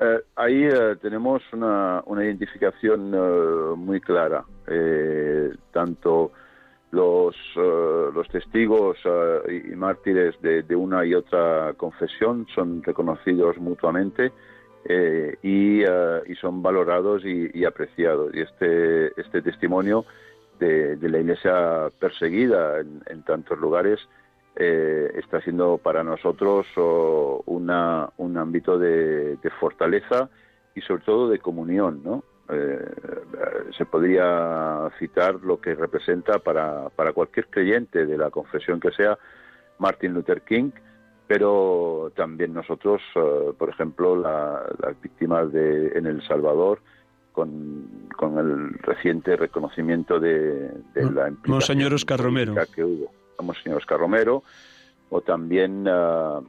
[0.00, 4.44] Eh, ahí eh, tenemos una, una identificación eh, muy clara,
[5.72, 6.32] tanto
[6.90, 8.96] los, los testigos
[9.48, 14.32] y, mártires de, una y otra confesión son reconocidos mutuamente
[15.42, 15.82] y,
[16.40, 18.34] son valorados y, apreciados.
[18.34, 20.04] Y este, este testimonio
[20.58, 24.00] de, la Iglesia perseguida en, tantos lugares
[24.56, 26.66] está siendo para nosotros
[27.46, 30.28] una, un ámbito de, de fortaleza
[30.74, 32.24] y sobre todo de comunión, ¿no?
[32.50, 38.90] Eh, se podría citar lo que representa para, para cualquier creyente de la confesión que
[38.90, 39.18] sea
[39.78, 40.70] Martin Luther King,
[41.26, 46.80] pero también nosotros, eh, por ejemplo, las víctimas de, en El Salvador,
[47.32, 52.54] con, con el reciente reconocimiento de, de la Monseñor Oscar Romero.
[52.74, 53.10] que hubo.
[53.42, 54.44] Monseñor Oscar Romero,
[55.10, 56.40] o también eh,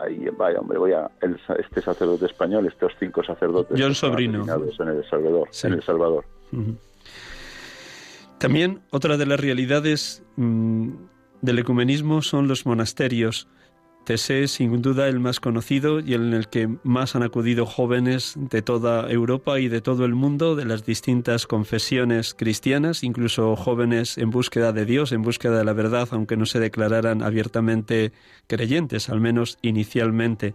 [0.00, 1.10] ahí vaya hombre voy a
[1.58, 4.44] este sacerdote español estos cinco sacerdotes John Sobrino.
[4.44, 6.24] en el Salvador en el Salvador.
[8.38, 10.90] También otra de las realidades mm,
[11.40, 13.48] del ecumenismo son los monasterios
[14.06, 18.34] Tesé es sin duda el más conocido y en el que más han acudido jóvenes
[18.36, 24.16] de toda Europa y de todo el mundo, de las distintas confesiones cristianas, incluso jóvenes
[24.16, 28.12] en búsqueda de Dios, en búsqueda de la verdad, aunque no se declararan abiertamente
[28.46, 30.54] creyentes, al menos inicialmente.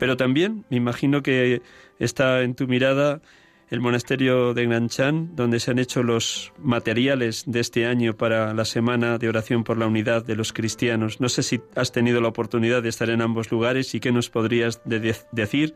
[0.00, 1.62] Pero también me imagino que
[2.00, 3.20] está en tu mirada
[3.68, 8.64] el monasterio de Nanchan, donde se han hecho los materiales de este año para la
[8.64, 11.20] Semana de Oración por la Unidad de los Cristianos.
[11.20, 14.30] No sé si has tenido la oportunidad de estar en ambos lugares y qué nos
[14.30, 15.74] podrías decir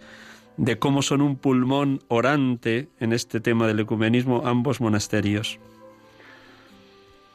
[0.57, 5.59] de cómo son un pulmón orante en este tema del ecumenismo ambos monasterios.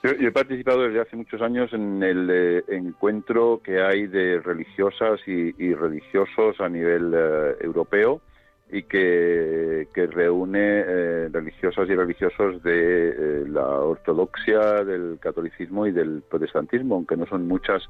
[0.03, 5.19] Yo, he participado desde hace muchos años en el eh, encuentro que hay de religiosas
[5.25, 8.21] y, religiosos a nivel eh, europeo
[8.71, 16.23] y que, reúne eh, religiosas y religiosos de eh, la ortodoxia, del catolicismo y del
[16.29, 17.83] protestantismo, aunque no son muchas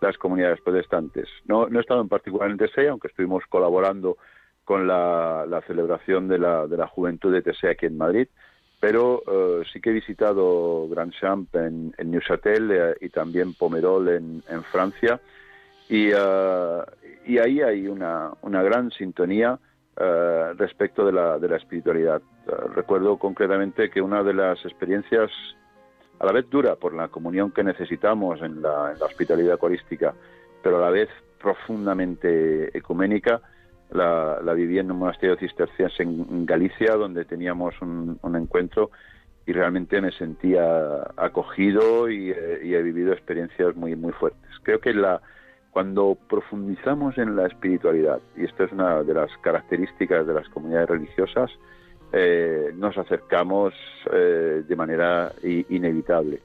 [0.00, 1.28] las comunidades protestantes.
[1.46, 4.16] No, no he estado en particular en TSE, aunque estuvimos colaborando
[4.64, 8.28] con la, celebración de la, de la juventud de TSE aquí en Madrid,
[8.80, 14.42] pero eh, sí que he visitado Grand Champ en, en Neuchâtel y también Pomerol en,
[14.48, 15.20] en Francia,
[15.88, 19.58] y, y ahí hay una, una gran sintonía
[20.00, 22.22] eh, respecto de la, de la espiritualidad.
[22.46, 25.28] Eh, recuerdo concretamente que una de las experiencias,
[26.20, 30.14] a la vez dura por la comunión que necesitamos en la, hospitalidad eucarística,
[30.62, 31.08] pero a la vez
[31.40, 33.40] profundamente ecuménica,
[33.90, 38.90] la, viví en un monasterio cisterciense en, Galicia, donde teníamos un, encuentro
[39.46, 44.50] y realmente me sentía acogido y, eh, y, he vivido experiencias muy, muy fuertes.
[44.62, 45.20] Creo que la,
[45.70, 50.88] cuando profundizamos en la espiritualidad, y esta es una de las características de las comunidades
[50.88, 51.50] religiosas,
[52.12, 53.74] eh, nos acercamos
[54.10, 56.40] eh, de manera inevitable.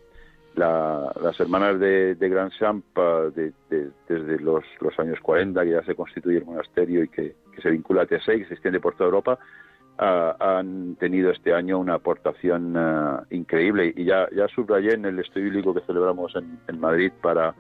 [0.56, 2.86] las hermanas de, de Grand Champ,
[3.34, 4.64] desde los,
[5.00, 8.40] años 40, que ya se constituye el monasterio y que, se vincula a TSE y
[8.42, 9.40] que se extiende por toda Europa,
[9.98, 13.94] han tenido este año una aportación ah, increíble.
[13.96, 17.56] Y ya, ya subrayé en el estudio bíblico que celebramos en Madrid para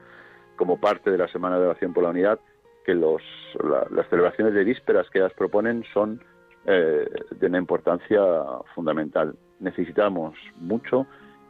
[0.56, 2.40] como parte de la Semana de Oración por la Unidad,
[2.86, 3.22] que los,
[3.92, 6.22] las celebraciones de vísperas que ellas proponen son
[6.66, 8.22] eh, de una importancia
[8.76, 9.36] fundamental.
[9.60, 11.08] Necesitamos mucho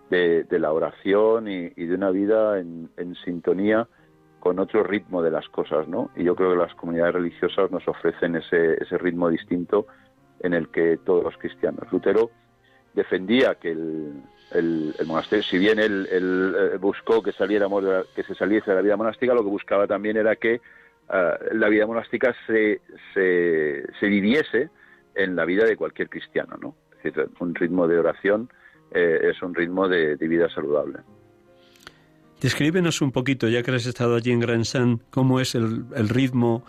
[0.10, 2.89] de, la oración y, de una vida en,
[3.26, 3.88] sintonía
[4.39, 6.12] con otro ritmo de las cosas, ¿no?
[6.16, 9.88] Y yo creo que las comunidades religiosas nos ofrecen ese, ese ritmo distinto
[10.42, 11.92] en el que todos los cristianos.
[11.92, 12.30] Lutero
[12.94, 17.84] defendía que el, el, monasterio, si bien él, eh, buscó que saliéramos
[18.16, 20.62] que se saliese de la vida monástica, lo que buscaba también era que
[21.12, 22.82] eh, la vida monástica se,
[23.14, 24.70] se, viviese
[25.16, 26.76] en la vida de cualquier cristiano, ¿no?
[26.98, 28.50] Es decir, un ritmo de oración
[28.92, 31.00] eh, es un ritmo de, vida saludable.
[32.40, 34.66] Descríbenos un poquito, ya que has estado allí en Grand
[35.10, 36.64] cómo es el, el ritmo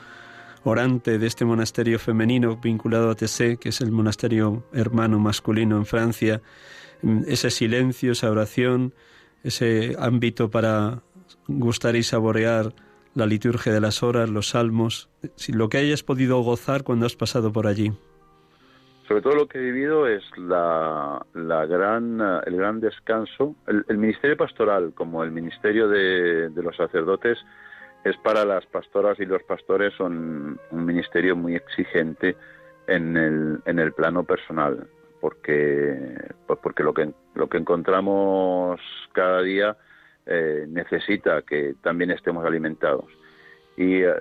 [0.64, 5.86] orante de este monasterio femenino vinculado a Tessé, que es el monasterio hermano masculino en
[5.86, 6.40] Francia,
[7.26, 8.94] ese silencio, esa oración,
[9.42, 11.02] ese ámbito para
[11.46, 12.72] gustar y saborear
[13.14, 15.08] la liturgia de las horas, los salmos,
[15.48, 17.92] lo que hayas podido gozar cuando has pasado por allí.
[19.06, 23.54] Sobre todo lo que he vivido es la, gran, el gran descanso.
[23.66, 27.38] El, ministerio pastoral, como el ministerio de, los sacerdotes,
[28.02, 32.34] es para las pastoras y los pastores un ministerio muy exigente
[32.86, 34.88] en el plano personal
[35.24, 38.78] porque pues porque lo que lo que encontramos
[39.14, 39.74] cada día
[40.26, 43.06] eh, necesita que también estemos alimentados
[43.74, 44.12] y eh,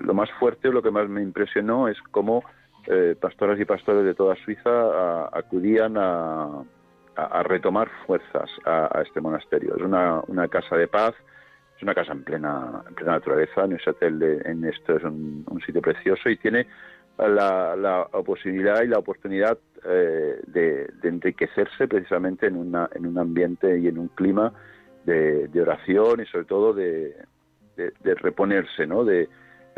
[0.00, 2.42] lo más fuerte lo que más me impresionó es cómo
[2.88, 6.64] eh, pastoras y pastores de toda Suiza acudían a,
[7.14, 9.76] a, retomar fuerzas a, este monasterio.
[9.76, 11.14] Es una, una, casa de paz,
[11.76, 13.66] es una casa en plena, en plena naturaleza.
[13.66, 16.68] Neuchâtel en esto es un, sitio precioso y tiene
[17.18, 23.78] la, la posibilidad y la oportunidad eh, de, enriquecerse precisamente en, una, en un ambiente
[23.78, 24.52] y en un clima
[25.04, 27.14] de, oración y sobre todo de,
[27.76, 29.04] de reponerse, ¿no?
[29.04, 29.28] de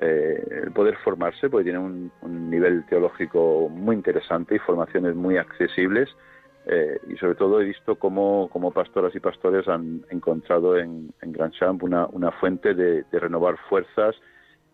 [0.01, 2.12] eh, poder formarse, porque tiene un,
[2.51, 6.09] nivel teológico muy interesante y formaciones muy accesibles.
[6.66, 11.32] Eh, y sobre todo he visto cómo, cómo, pastoras y pastores han encontrado en, en
[11.32, 14.14] Grand Champ una, una fuente de, renovar fuerzas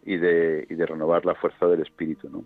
[0.04, 2.28] y de, renovar la fuerza del espíritu.
[2.28, 2.44] ¿no?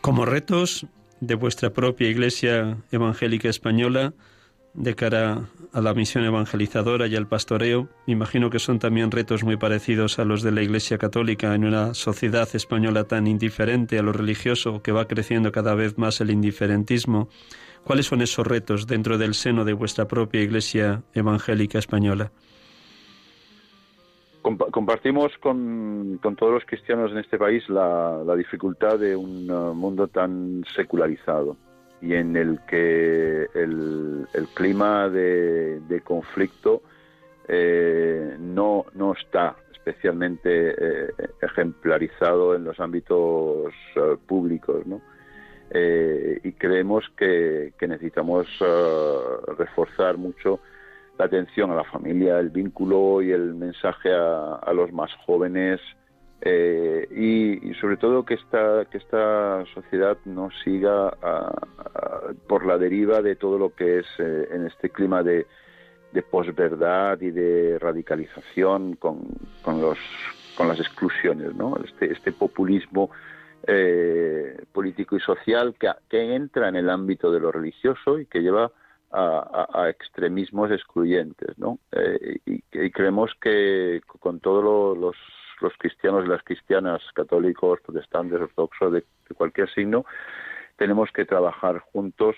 [0.00, 0.86] Como retos
[1.20, 4.12] de vuestra propia Iglesia Evangélica Española,
[4.74, 9.56] de cara a la misión evangelizadora y al pastoreo, imagino que son también retos muy
[9.56, 14.12] parecidos a los de la Iglesia Católica en una sociedad española tan indiferente a lo
[14.12, 17.28] religioso que va creciendo cada vez más el indiferentismo.
[17.84, 22.32] ¿Cuáles son esos retos dentro del seno de vuestra propia Iglesia Evangélica Española?
[24.44, 30.62] Compartimos con, todos los cristianos en este país la, dificultad de un uh, mundo tan
[30.76, 31.56] secularizado
[32.02, 36.82] y en el que el, clima de, conflicto
[37.48, 45.00] eh, no, no está especialmente eh, ejemplarizado en los ámbitos eh, públicos, ¿no?
[45.72, 48.46] y creemos que, necesitamos
[49.58, 50.60] reforzar mucho
[51.18, 55.80] la atención a la familia, el vínculo y el mensaje a los más jóvenes
[56.46, 61.16] eh, y, sobre todo que esta, que esta sociedad no siga
[62.46, 65.46] por la deriva de todo lo que es eh, en este clima de,
[66.12, 69.22] de posverdad y de radicalización con,
[69.62, 69.98] con, los,
[70.54, 71.78] con las exclusiones, ¿no?
[71.82, 73.10] este, este populismo
[73.66, 78.40] eh, político y social que, que, entra en el ámbito de lo religioso y que
[78.40, 78.70] lleva
[79.14, 81.56] a, extremismos excluyentes.
[81.58, 81.78] ¿no?
[82.46, 85.16] y, creemos que con todos los
[85.60, 89.04] los cristianos y las cristianas, católicos, protestantes, ortodoxos, de,
[89.34, 90.04] cualquier signo,
[90.76, 92.36] tenemos que trabajar juntos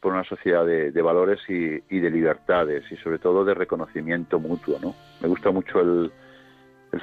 [0.00, 4.78] por una sociedad de, valores y, de libertades y sobre todo de reconocimiento mutuo.
[4.80, 4.94] ¿no?
[5.20, 6.12] Me gusta mucho el,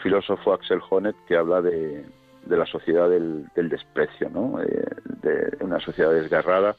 [0.01, 2.05] filósofo Axel Honneth que habla de,
[2.47, 4.61] la sociedad del, desprecio, ¿no?
[4.61, 4.86] Eh,
[5.22, 6.76] de una sociedad desgarrada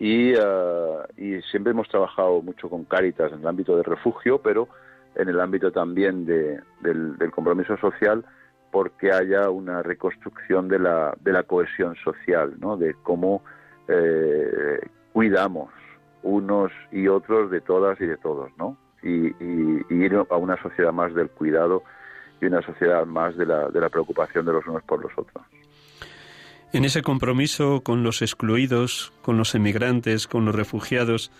[0.00, 4.68] y, uh, y siempre hemos trabajado mucho con Cáritas en el ámbito del refugio, pero
[5.16, 8.24] en el ámbito también de, del, compromiso social
[8.70, 12.76] porque haya una reconstrucción de la, de la cohesión social, ¿no?
[12.76, 13.42] de cómo
[13.88, 14.80] eh,
[15.12, 15.70] cuidamos
[16.22, 18.76] unos y otros de todas y de todos, ¿no?
[19.02, 19.32] Y,
[19.90, 21.82] ir a una sociedad más del cuidado
[22.40, 25.44] y una sociedad más de la, de la preocupación de los unos por los otros.
[26.72, 31.30] En ese compromiso con los excluidos, con los emigrantes, con los refugiados,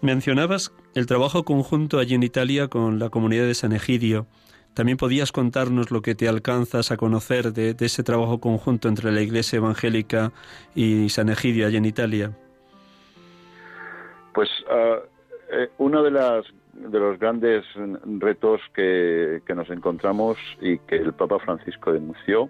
[0.00, 4.26] Mencionabas el trabajo conjunto allí en Italia con la comunidad de San Egidio.
[4.72, 9.22] También podías contarnos lo que te alcanzas a conocer de, ese trabajo conjunto entre la
[9.22, 10.30] Iglesia Evangélica
[10.76, 12.30] y San Egidio allí en Italia.
[14.34, 15.02] Pues uh,
[15.78, 16.44] uno de, las,
[16.74, 17.64] de los grandes
[18.20, 22.48] retos que, que nos encontramos y que el Papa Francisco denunció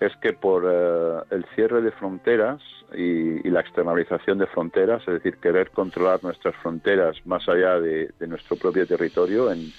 [0.00, 2.60] es que por eh, el cierre de fronteras
[2.96, 8.56] y, la externalización de fronteras, es decir, querer controlar nuestras fronteras más allá de, nuestro
[8.56, 9.70] propio territorio, en,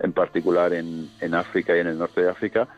[0.00, 2.68] en particular en, en, África y en el norte de África,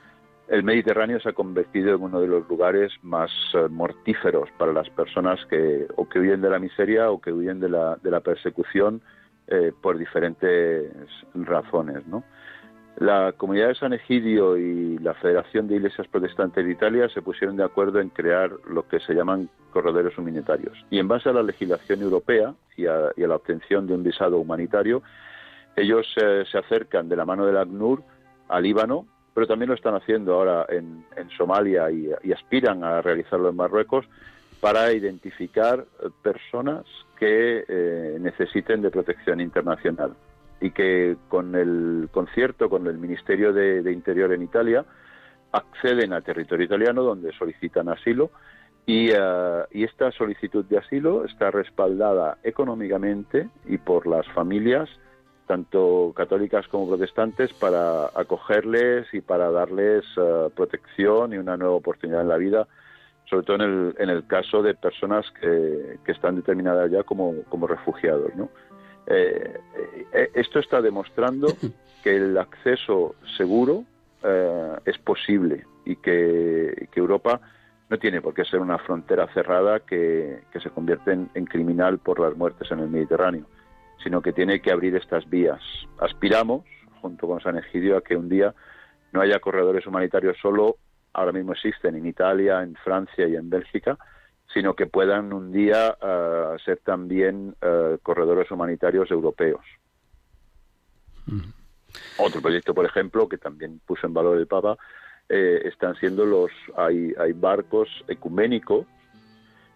[0.49, 4.89] el Mediterráneo se ha convertido en uno de los lugares más eh, mortíferos para las
[4.91, 8.21] personas que o que huyen de la miseria o que huyen de la, de la
[8.21, 9.01] persecución
[9.49, 10.93] eh, por diferentes
[11.35, 12.23] razones, ¿no?
[12.99, 17.55] La Comunidad de San Egidio y la Federación de Iglesias Protestantes de Italia se pusieron
[17.55, 20.73] de acuerdo en crear lo que se llaman corredores humanitarios.
[20.89, 25.03] Y en base a la legislación europea y a, la obtención de un visado humanitario,
[25.77, 28.03] ellos eh, se acercan de la mano del ACNUR
[28.49, 31.05] al Líbano, pero también lo están haciendo ahora en,
[31.37, 34.07] Somalia y, aspiran a realizarlo en Marruecos
[34.59, 35.85] para identificar
[36.23, 36.87] personas
[37.19, 40.15] que eh, necesiten de protección internacional
[40.61, 44.85] y que con el concierto con el Ministerio de, Interior en Italia
[45.53, 48.31] acceden a territorio italiano donde solicitan asilo
[48.87, 54.89] y, eh, y, esta solicitud de asilo está respaldada económicamente y por las familias,
[55.47, 62.23] tanto católicas como protestantes, para acogerles y para darles eh, protección y una nueva oportunidad
[62.23, 62.69] en la vida,
[63.29, 67.43] sobre todo en el, en el caso de personas que, que están determinadas ya como,
[67.49, 68.37] como refugiados.
[68.37, 68.49] ¿no?
[69.07, 69.61] Eh,
[70.13, 71.49] eh, esto está demostrando
[72.03, 73.85] que el acceso seguro
[74.23, 77.41] eh, es posible y que, Europa
[77.91, 82.35] no tiene por qué ser una frontera cerrada que, se convierte en, criminal por las
[82.35, 83.45] muertes en el Mediterráneo,
[84.03, 85.61] sino que tiene que abrir estas vías.
[85.99, 86.65] Aspiramos,
[87.03, 88.55] junto con San Egidio, a que un día
[89.13, 90.79] no haya corredores humanitarios solo,
[91.13, 93.99] ahora mismo existen en Italia, en Francia y en Bélgica,
[94.57, 99.61] sino que puedan un día eh, ser también eh, corredores humanitarios europeos.
[102.17, 104.79] Otro proyecto, por ejemplo, que también puso en valor el Papa,
[105.29, 108.87] eh, están siendo los hay, hay barcos ecuménicos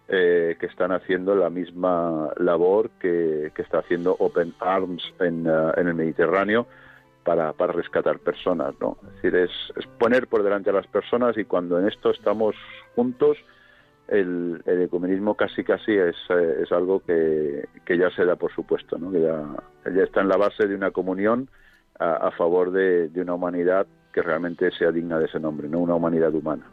[0.09, 5.89] eh, que están haciendo la misma labor que, está haciendo Open Arms en, eh, en
[5.89, 6.67] el Mediterráneo
[7.23, 8.97] para, para, rescatar personas, ¿no?
[9.03, 12.57] Es decir, es, poner por delante a las personas y cuando en esto estamos
[12.95, 13.37] juntos,
[14.11, 18.99] el, el ecumenismo casi casi es, es algo que, que, ya se da por supuesto,
[18.99, 19.11] ¿no?
[19.13, 19.45] Que ya,
[19.95, 21.49] ya está en la base de una comunión
[21.99, 25.95] a, favor de, de una humanidad que realmente sea digna de ese nombre, no una
[25.95, 26.65] humanidad humana.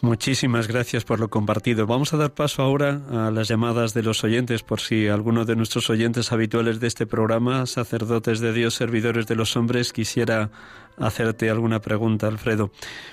[0.00, 1.86] Muchísimas gracias por lo compartido.
[1.86, 5.56] Vamos a dar paso ahora a las llamadas de los oyentes, por si alguno de
[5.56, 10.50] nuestros oyentes habituales de este programa, sacerdotes de Dios, servidores de los hombres, quisiera
[10.98, 12.70] hacerte alguna pregunta, Alfredo.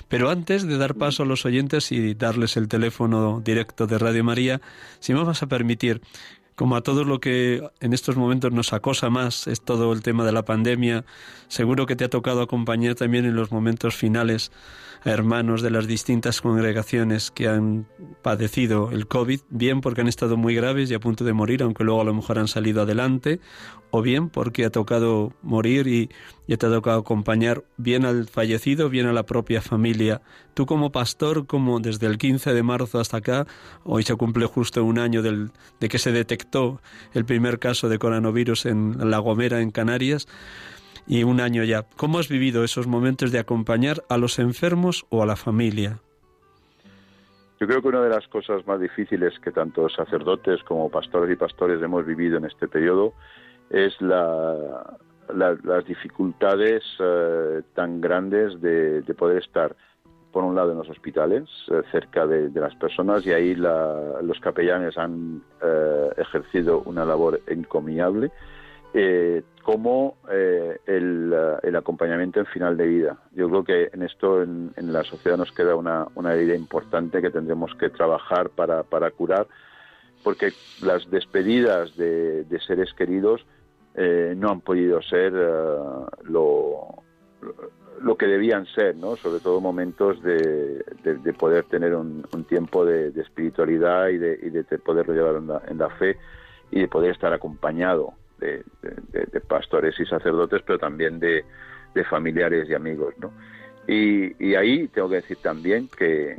[0.08, 4.24] Pero antes de dar paso a los oyentes y darles el teléfono directo de Radio
[4.24, 4.60] María,
[5.00, 6.02] si me vas a permitir,
[6.54, 10.24] como a todo lo que en estos momentos nos acosa más, es todo el tema
[10.24, 11.04] de la pandemia,
[11.48, 14.52] seguro que te ha tocado acompañar también en los momentos finales
[15.04, 17.86] a hermanos de las distintas congregaciones que han
[18.22, 21.84] padecido el COVID, bien porque han estado muy graves y a punto de morir, aunque
[21.84, 23.40] luego a lo mejor han salido adelante,
[23.90, 26.10] o bien porque ha tocado morir y,
[26.46, 30.20] te ha tocado acompañar bien al fallecido, bien a la propia familia.
[30.52, 33.46] Tú como pastor, como desde el 15 de marzo hasta acá,
[33.84, 35.50] hoy se cumple justo un año del,
[35.80, 36.51] de que se detectó
[37.14, 40.26] el primer caso de coronavirus en La Gomera, en Canarias,
[41.06, 41.84] y un año ya.
[41.96, 45.98] ¿Cómo has vivido esos momentos de acompañar a los enfermos o a la familia?
[47.60, 51.36] Yo creo que una de las cosas más difíciles que tanto sacerdotes como pastores y
[51.36, 53.14] pastores hemos vivido en este periodo
[53.70, 54.96] es la,
[55.32, 59.76] las dificultades eh, tan grandes de, poder estar,
[60.32, 64.96] por un lado, en los hospitales, eh, cerca de, las personas, y ahí los capellanes
[64.96, 68.32] han eh, ejercido una labor encomiable
[68.94, 70.16] eh, como
[70.86, 73.18] el, acompañamiento en final de vida.
[73.32, 77.30] Yo creo que en esto en, la sociedad nos queda una, una, herida importante que
[77.30, 79.46] tendremos que trabajar para, para curar,
[80.24, 80.52] porque
[80.82, 83.44] las despedidas de, seres queridos
[83.94, 85.32] no han podido ser
[86.24, 87.02] lo,
[88.00, 89.16] lo que debían ser, ¿no?
[89.16, 95.14] sobre todo momentos de, de, poder tener un, tiempo de, espiritualidad y de, de poderlo
[95.14, 96.16] llevar en la, en fe
[96.70, 101.44] y de poder estar acompañado de, pastores y sacerdotes, pero también de,
[102.08, 103.32] familiares y amigos, ¿no?
[103.86, 106.38] Y, ahí tengo que decir también que,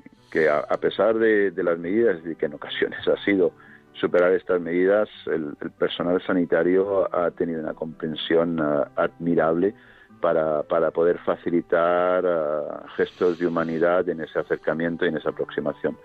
[0.49, 3.53] a, pesar de, las medidas y que en ocasiones ha sido
[3.93, 9.75] superar estas medidas, el, personal sanitario ha tenido una comprensión ah, admirable
[10.23, 15.97] para, para, poder facilitar ah, gestos de humanidad en ese acercamiento y en esa aproximación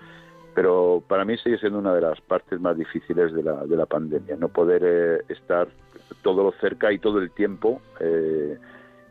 [0.59, 3.87] pero para mí sigue siendo una de las partes más difíciles de la, de la
[3.87, 5.69] pandemia, no poder eh, estar
[6.23, 8.59] todo lo cerca y todo el tiempo eh,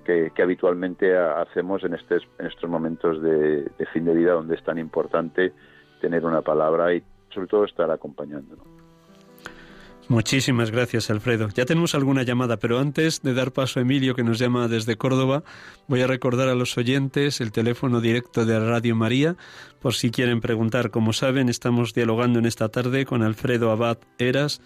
[0.03, 4.78] que, habitualmente hacemos en, estos, en estos momentos de, fin de vida donde es tan
[4.78, 5.53] importante
[6.01, 8.58] tener una palabra y sobre todo estar acompañando.
[10.10, 11.49] Muchísimas gracias, Alfredo.
[11.49, 14.95] Ya tenemos alguna llamada, pero antes de dar paso a Emilio, que nos llama desde
[14.95, 15.43] Córdoba,
[15.89, 19.36] voy a recordar a los oyentes el teléfono directo de Radio María,
[19.82, 20.91] por si quieren preguntar.
[20.91, 24.62] Como saben, estamos dialogando en esta tarde con Alfredo Abad Eras,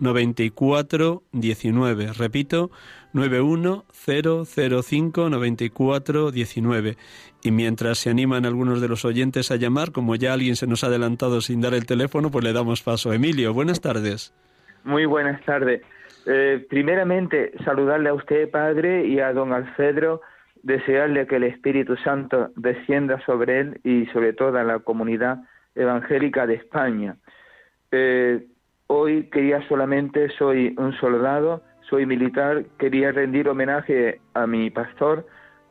[0.00, 2.12] 9419.
[2.12, 2.70] Repito,
[3.12, 6.96] 91005 9419.
[7.42, 10.82] Y mientras se animan algunos de los oyentes a llamar, como ya alguien se nos
[10.84, 13.12] ha adelantado sin dar el teléfono, pues le damos paso.
[13.12, 14.34] Emilio, buenas tardes.
[14.82, 15.82] Muy buenas tardes.
[16.26, 20.22] Eh, primeramente, saludarle a usted, Padre, y a don Alfredo,
[20.62, 25.42] desearle que el Espíritu Santo descienda sobre él y sobre toda la comunidad
[25.74, 27.16] evangélica de España.
[27.90, 28.46] Eh,
[28.86, 35.26] hoy quería solamente, soy un soldado, soy militar, quería rendir homenaje a mi pastor,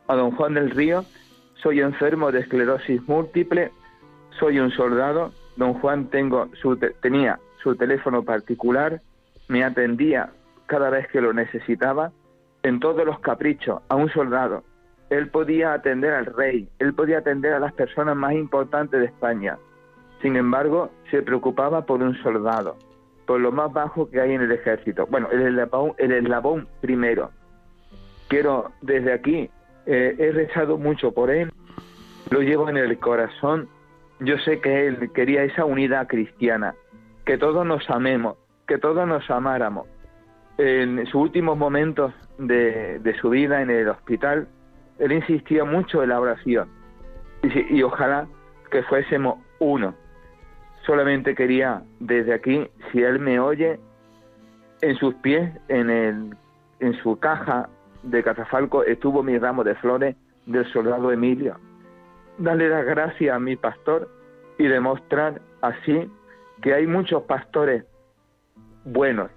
[0.08, 1.04] a don Juan del Río,
[1.56, 3.72] soy enfermo de esclerosis múltiple,
[4.40, 9.02] soy un soldado, don Juan tengo su tenía su teléfono particular,
[9.48, 10.30] me atendía
[10.68, 12.12] cada vez que lo necesitaba,
[12.64, 14.64] en todos los caprichos, a un soldado.
[15.10, 19.58] Él podía atender al rey, él podía atender a las personas más importantes de España.
[20.22, 22.78] Sin embargo, se preocupaba por un soldado,
[23.28, 25.06] por lo más bajo que hay en el ejército.
[25.08, 27.32] Bueno, el eslabón, el eslabón primero.
[28.30, 29.50] Quiero desde aquí,
[29.86, 31.52] eh, he rezado mucho por él,
[32.32, 33.68] lo llevo en el corazón.
[34.20, 36.74] Yo sé que él quería esa unidad cristiana,
[37.26, 38.38] que todos nos amemos,
[38.68, 39.88] que todos nos amáramos.
[40.58, 44.48] En sus últimos momentos de, su vida en el hospital,
[45.00, 46.70] él insistía mucho en la oración.
[47.42, 48.28] Y, y ojalá
[48.72, 49.96] que fuésemos uno.
[50.86, 53.80] Solamente quería desde aquí, si él me oye,
[54.82, 56.36] en sus pies, en, el,
[56.80, 57.70] en su caja
[58.04, 61.58] de catafalco, estuvo mi ramo de flores del soldado Emilio.
[62.38, 64.10] Darle las gracias a mi pastor
[64.58, 66.12] y demostrar así
[66.62, 67.86] que hay muchos pastores
[68.84, 69.32] buenos,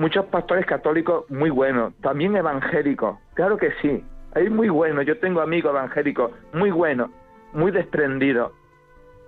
[0.00, 4.02] muchos pastores católicos muy buenos, también evangélicos, claro que sí,
[4.34, 7.10] hay muy buenos, yo tengo amigos evangélicos muy buenos,
[7.52, 8.52] muy desprendidos.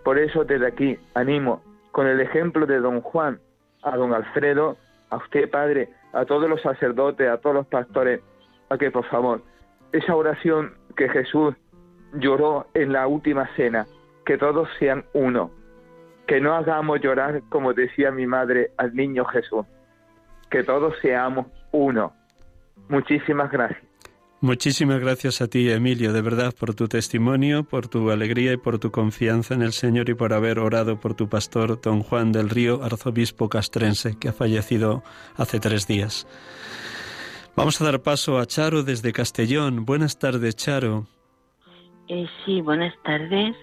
[0.03, 3.39] Por eso desde aquí animo con el ejemplo de don Juan,
[3.83, 4.79] a don Alfredo,
[5.11, 8.23] a usted padre, a todos los sacerdotes, a todos los pastores,
[8.71, 9.43] a que por favor,
[9.93, 11.55] esa oración que Jesús
[12.15, 13.85] lloró en la última cena,
[14.25, 15.51] que todos sean uno,
[16.27, 19.67] que no hagamos llorar, como decía mi madre, al niño Jesús,
[20.53, 22.13] que todos seamos uno.
[22.89, 23.83] Muchísimas gracias.
[24.41, 28.81] Muchísimas gracias a ti, Emilio, de verdad, por tu testimonio, por tu alegría y por
[28.81, 32.51] tu confianza en el Señor y por haber orado por tu pastor, don Juan del
[32.51, 35.05] Río, arzobispo castrense, que ha fallecido
[35.37, 36.27] hace tres días.
[37.55, 39.85] Vamos a dar paso a Charo desde Castellón.
[39.85, 41.07] Buenas tardes, Charo.
[42.09, 43.55] Eh, sí, buenas tardes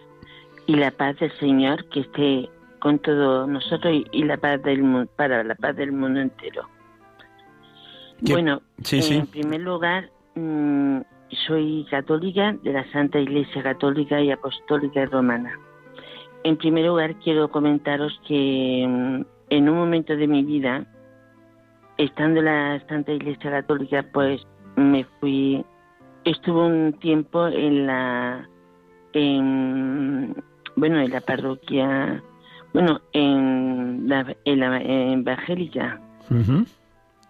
[0.66, 5.44] y la paz del Señor que esté con todos nosotros y, la paz del para
[5.44, 6.70] la paz del mundo entero.
[8.22, 8.61] Bueno,
[8.91, 10.99] en primer lugar, mm,
[11.47, 15.57] soy católica de la Santa Iglesia Católica y Apostólica Romana.
[16.43, 20.86] En primer lugar, quiero comentaros que mm, en un momento de mi vida,
[21.97, 24.45] estando en la Santa Iglesia Católica, pues
[24.76, 25.65] me fui
[26.24, 28.47] estuve un tiempo en la
[29.13, 30.36] en,
[30.76, 32.22] bueno en la parroquia
[32.74, 35.99] bueno en la, en la evangélica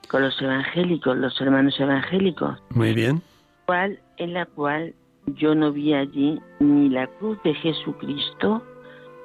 [0.10, 2.60] con los evangélicos los hermanos evangélicos.
[2.72, 3.22] Muy bien.
[3.66, 4.94] Cual en la cual
[5.36, 8.64] yo no vi allí ni la cruz de Jesucristo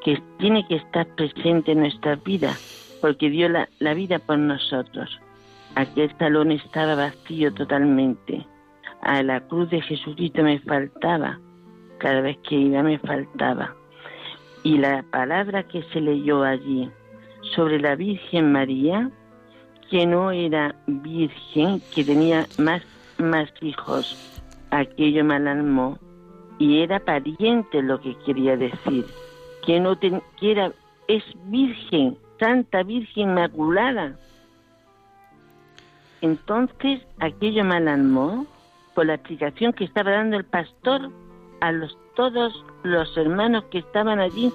[0.04, 2.54] que tiene que estar presente en nuestra vida
[3.00, 5.18] porque dio la, la vida por nosotros.
[5.74, 8.46] Aquel salón estaba vacío totalmente.
[9.00, 11.38] A la cruz de Jesucristo me faltaba,
[11.98, 13.74] cada vez que iba me faltaba.
[14.62, 16.90] Y la palabra que se leyó allí
[17.54, 19.10] sobre la Virgen María,
[19.90, 22.82] que no era virgen, que tenía más,
[23.18, 25.98] más hijos, aquello me alarmó.
[26.58, 29.04] Y era pariente lo que quería decir,
[29.66, 30.72] que no que era,
[31.08, 34.16] es virgen, Santa Virgen Inmaculada.
[36.20, 38.46] Entonces aquello me alarmó
[38.94, 41.10] por la explicación que estaba dando el pastor
[41.60, 44.52] a los todos los hermanos que estaban allí.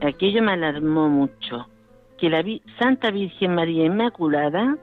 [0.00, 1.66] Aquello me alarmó mucho.
[2.22, 2.44] Que la
[2.78, 4.78] Santa Virgen María Inmaculada,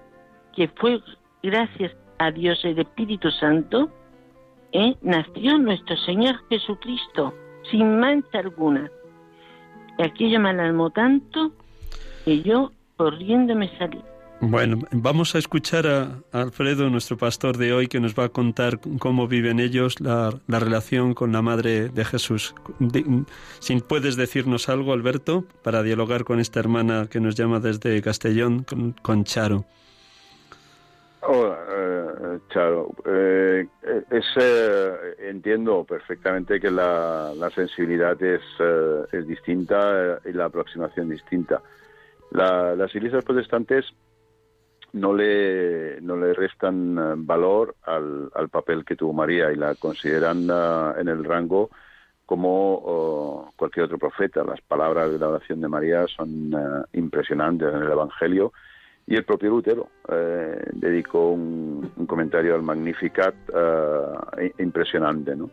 [0.53, 0.99] que fue
[1.41, 3.89] gracias a Dios el Espíritu Santo,
[4.73, 4.97] ¿eh?
[5.01, 7.33] nació nuestro Señor Jesucristo,
[7.71, 8.91] sin mancha alguna.
[9.97, 11.53] Y aquello me alarmó tanto
[12.25, 14.01] que yo corriendo me salí.
[14.41, 18.79] Bueno, vamos a escuchar a Alfredo, nuestro pastor de hoy, que nos va a contar
[18.97, 22.55] cómo viven ellos la, relación con la Madre de Jesús.
[23.59, 28.65] si puedes decirnos algo, Alberto, para dialogar con esta hermana que nos llama desde Castellón,
[29.01, 29.65] con, Charo.
[31.21, 32.95] Hola, eh, Charo.
[33.05, 38.41] Eh, eh, entiendo perfectamente que la, sensibilidad es,
[39.27, 41.61] distinta y la aproximación distinta.
[42.31, 43.85] las iglesias protestantes
[44.93, 49.75] no le, no le restan eh, valor al, al papel que tuvo María y la
[49.75, 51.69] consideran eh, en el rango
[52.25, 54.43] como oh, cualquier otro profeta.
[54.43, 58.53] Las palabras de la oración de María son eh, impresionantes en el Evangelio
[59.07, 59.89] y el propio Lutero
[60.71, 63.33] dedicó un, comentario al Magnificat
[64.59, 65.35] impresionante.
[65.35, 65.49] ¿no?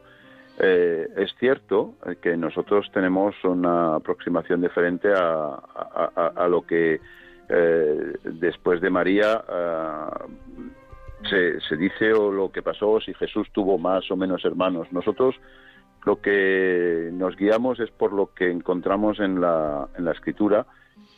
[0.58, 7.00] es cierto que nosotros tenemos una aproximación diferente a, a lo que
[7.48, 9.44] eh, después de María
[11.30, 14.88] eh, se, dice o lo que pasó si Jesús tuvo más o menos hermanos.
[14.92, 15.36] Nosotros
[16.04, 20.66] lo que nos guiamos es por lo que encontramos en la, escritura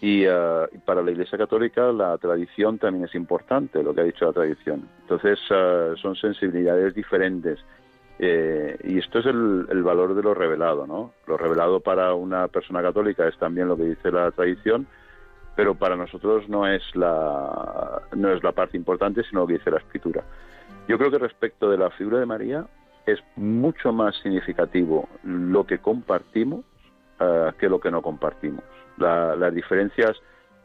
[0.01, 4.27] Y, uh, para la Iglesia Católica la tradición también es importante, lo que ha dicho
[4.27, 4.89] la tradición.
[5.03, 7.59] Entonces uh, son sensibilidades diferentes.
[8.21, 11.13] Y esto es el, el, valor de lo revelado, ¿no?
[11.29, 14.89] Lo revelado para una persona católica es también lo que dice la tradición,
[15.59, 19.73] pero para nosotros no es la no es la parte importante, sino lo que dice
[19.73, 20.23] la Escritura.
[20.87, 22.65] Yo creo que respecto de la figura de María
[23.07, 26.61] es mucho más significativo lo que compartimos
[27.19, 28.63] uh, que lo que no compartimos.
[28.99, 30.17] La, las diferencias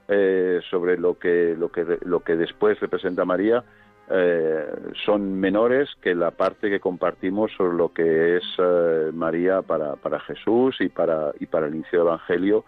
[0.09, 3.63] eh, sobre lo que lo que lo que después representa María
[4.11, 4.67] eh,
[5.07, 10.19] son menores que la parte que compartimos sobre lo que es eh, María para, para,
[10.19, 12.63] Jesús y para, y para el inicio del Evangelio,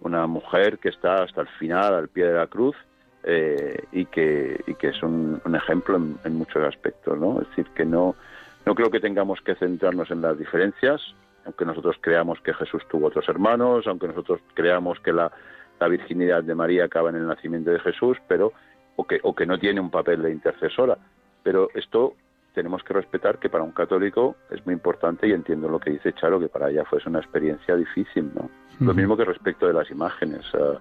[0.00, 2.76] una mujer que está hasta el final al pie de la cruz
[3.24, 7.18] eh, y, que, y que es un, un ejemplo en, muchos aspectos.
[7.18, 7.40] ¿no?
[7.40, 8.14] Es decir, que no,
[8.64, 11.00] no creo que tengamos que centrarnos en las diferencias,
[11.44, 15.32] aunque nosotros creamos que Jesús tuvo otros hermanos, aunque nosotros creamos que la,
[15.80, 18.52] la virginidad de María acaba en el nacimiento de Jesús, pero
[18.96, 20.98] o que, o que no tiene un papel de intercesora.
[21.42, 22.14] Pero esto
[22.58, 26.12] tenemos que respetar que para un católico es muy importante y entiendo lo que dice
[26.12, 28.50] Charo, que para ella fue una experiencia difícil, ¿no?
[28.80, 30.42] Lo mismo que respecto de las imágenes.
[30.54, 30.76] Uh,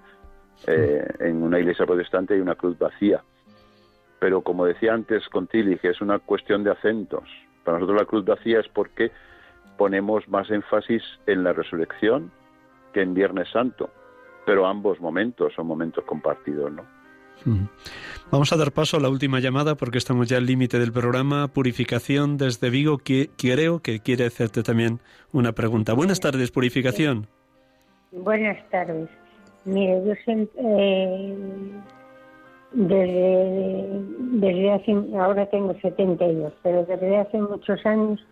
[0.65, 3.21] eh, en una iglesia protestante hay una cruz vacía.
[4.17, 7.29] Pero como decía antes con Tilly, que es una cuestión de acentos.
[7.63, 9.11] Para nosotros la cruz vacía es porque
[9.77, 12.31] ponemos más énfasis en la resurrección
[12.91, 13.91] que en Viernes Santo.
[14.47, 16.96] Pero ambos momentos son momentos compartidos, ¿no?
[18.31, 21.47] Vamos a dar paso a la última llamada porque estamos ya al límite del programa.
[21.47, 24.99] Purificación desde Vigo, que creo que quiere hacerte también
[25.31, 25.93] una pregunta.
[25.93, 27.27] Buenas tardes, Purificación.
[28.11, 29.09] Buenas tardes.
[29.65, 31.35] Mire, yo siempre, eh,
[32.73, 34.01] desde,
[34.39, 38.25] desde hace, ahora tengo 72, pero desde hace muchos años,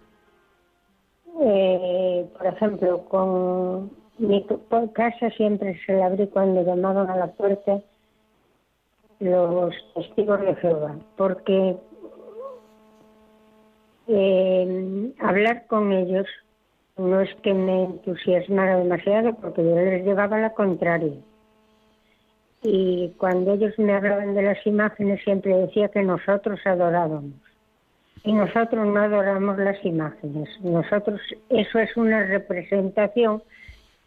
[1.41, 4.45] eh, por ejemplo, con mi
[4.93, 7.81] casa siempre se la abrí cuando llamaban a la puerta
[9.20, 11.78] los testigos de Jehová, porque
[14.07, 16.28] eh, hablar con ellos
[16.97, 21.16] no es que me entusiasmara demasiado, porque yo les llevaba la contraria.
[22.63, 27.34] Y cuando ellos me hablaban de las imágenes, siempre decía que nosotros adorábamos.
[28.24, 30.49] Y nosotros no adoramos las imágenes.
[30.61, 33.43] Nosotros, eso es una representación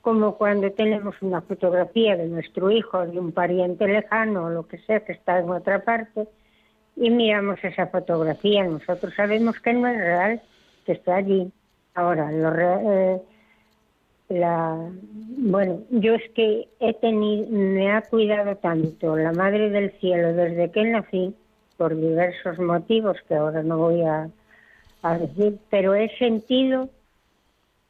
[0.08, 4.78] como cuando tenemos una fotografía de nuestro hijo, de un pariente lejano o lo que
[4.78, 6.26] sea que está en otra parte
[6.96, 10.40] y miramos esa fotografía, nosotros sabemos que no es real,
[10.86, 11.52] que está allí.
[11.94, 13.20] Ahora, lo eh,
[14.30, 14.78] la,
[15.36, 20.70] bueno, yo es que he tenido, me ha cuidado tanto la Madre del Cielo desde
[20.70, 21.34] que nací,
[21.76, 24.30] por diversos motivos que ahora no voy a,
[25.02, 26.88] a decir, pero he sentido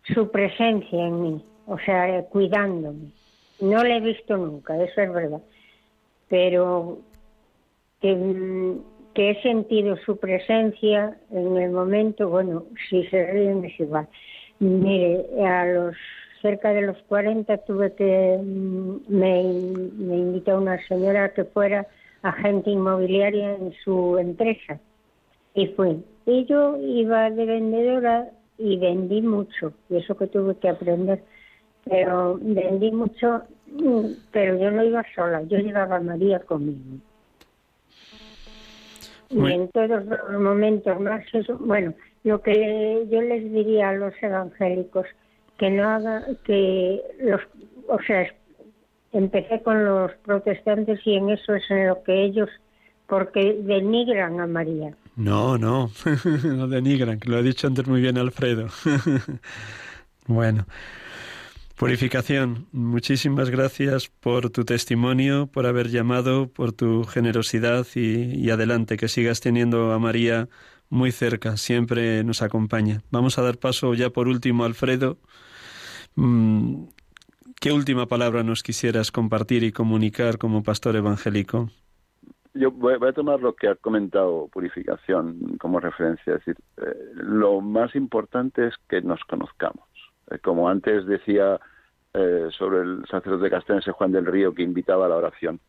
[0.02, 3.10] su presencia en mí o sea, cuidándome.
[3.60, 5.42] No la he visto nunca, eso es verdad,
[6.28, 6.98] pero
[8.00, 8.76] que,
[9.14, 14.08] que, he sentido su presencia en el momento, bueno, si se ríen es igual.
[14.60, 15.96] Mire, a los
[16.40, 21.86] cerca de los 40 tuve que, me, me invitó una señora que fuera
[22.22, 24.78] agente inmobiliaria en su empresa
[25.54, 26.04] y fui.
[26.26, 31.22] Y yo iba de vendedora y vendí mucho, y eso que tuve que aprender
[31.84, 33.42] pero vendí mucho,
[34.30, 36.98] pero yo no iba sola, yo llevaba a María conmigo.
[39.30, 41.92] Y en todos los momentos más, eso, bueno,
[42.24, 45.06] lo que yo les diría a los evangélicos,
[45.58, 47.40] que no haga, que los,
[47.88, 48.26] o sea,
[49.12, 52.48] empecé con los protestantes y en eso es en lo que ellos,
[53.06, 54.94] porque denigran a María.
[55.16, 55.90] No, no,
[56.44, 58.68] no denigran, que lo ha dicho antes muy bien Alfredo.
[60.26, 60.64] bueno.
[61.78, 69.06] Purificación, muchísimas gracias por tu testimonio, por haber llamado, por tu generosidad y, adelante, que
[69.06, 70.48] sigas teniendo a María
[70.90, 73.02] muy cerca, siempre nos acompaña.
[73.12, 75.18] Vamos a dar paso ya por último, Alfredo.
[76.16, 76.86] Mm,
[77.60, 81.70] ¿Qué última palabra nos quisieras compartir y comunicar como pastor evangélico?
[82.54, 86.34] Yo voy, a tomar lo que ha comentado Purificación como referencia.
[86.34, 89.87] Es decir, eh, lo más importante es que nos conozcamos
[90.42, 91.60] como antes decía
[92.14, 95.60] eh, sobre el sacerdote castrense Juan del Río que invitaba a la oración.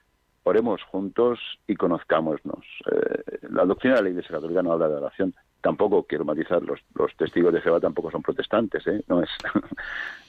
[0.43, 2.65] Oremos juntos y conozcámonos.
[2.91, 5.35] Eh, la doctrina de la Iglesia Católica no habla de oración.
[5.61, 9.03] Tampoco quiero matizar, los, los testigos de Jehová tampoco son protestantes, ¿eh?
[9.09, 9.29] no, es,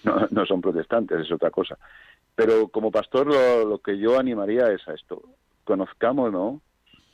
[0.30, 1.78] no, son protestantes, es otra cosa.
[2.34, 5.22] Pero como pastor lo, que yo animaría es a esto,
[5.62, 6.60] conozcámonos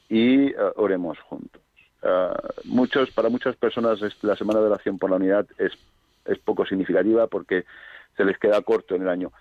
[0.09, 1.61] y oremos juntos.
[2.03, 2.33] Uh,
[2.65, 5.73] muchos, para muchas personas la Semana de Oración por la Unidad es
[6.29, 7.65] es poco significativa porque
[8.17, 9.33] se les queda corto en el año.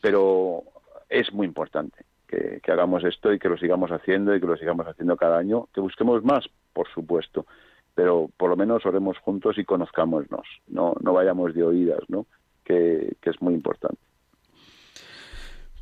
[0.00, 0.62] Pero
[1.08, 4.86] es muy importante que, hagamos esto y que lo sigamos haciendo y que lo sigamos
[4.86, 7.46] haciendo cada año, que busquemos más, por supuesto,
[7.94, 12.26] pero por lo menos oremos juntos y conozcámonos, no, no vayamos de oídas, ¿no?
[12.64, 14.00] que, que es muy importante.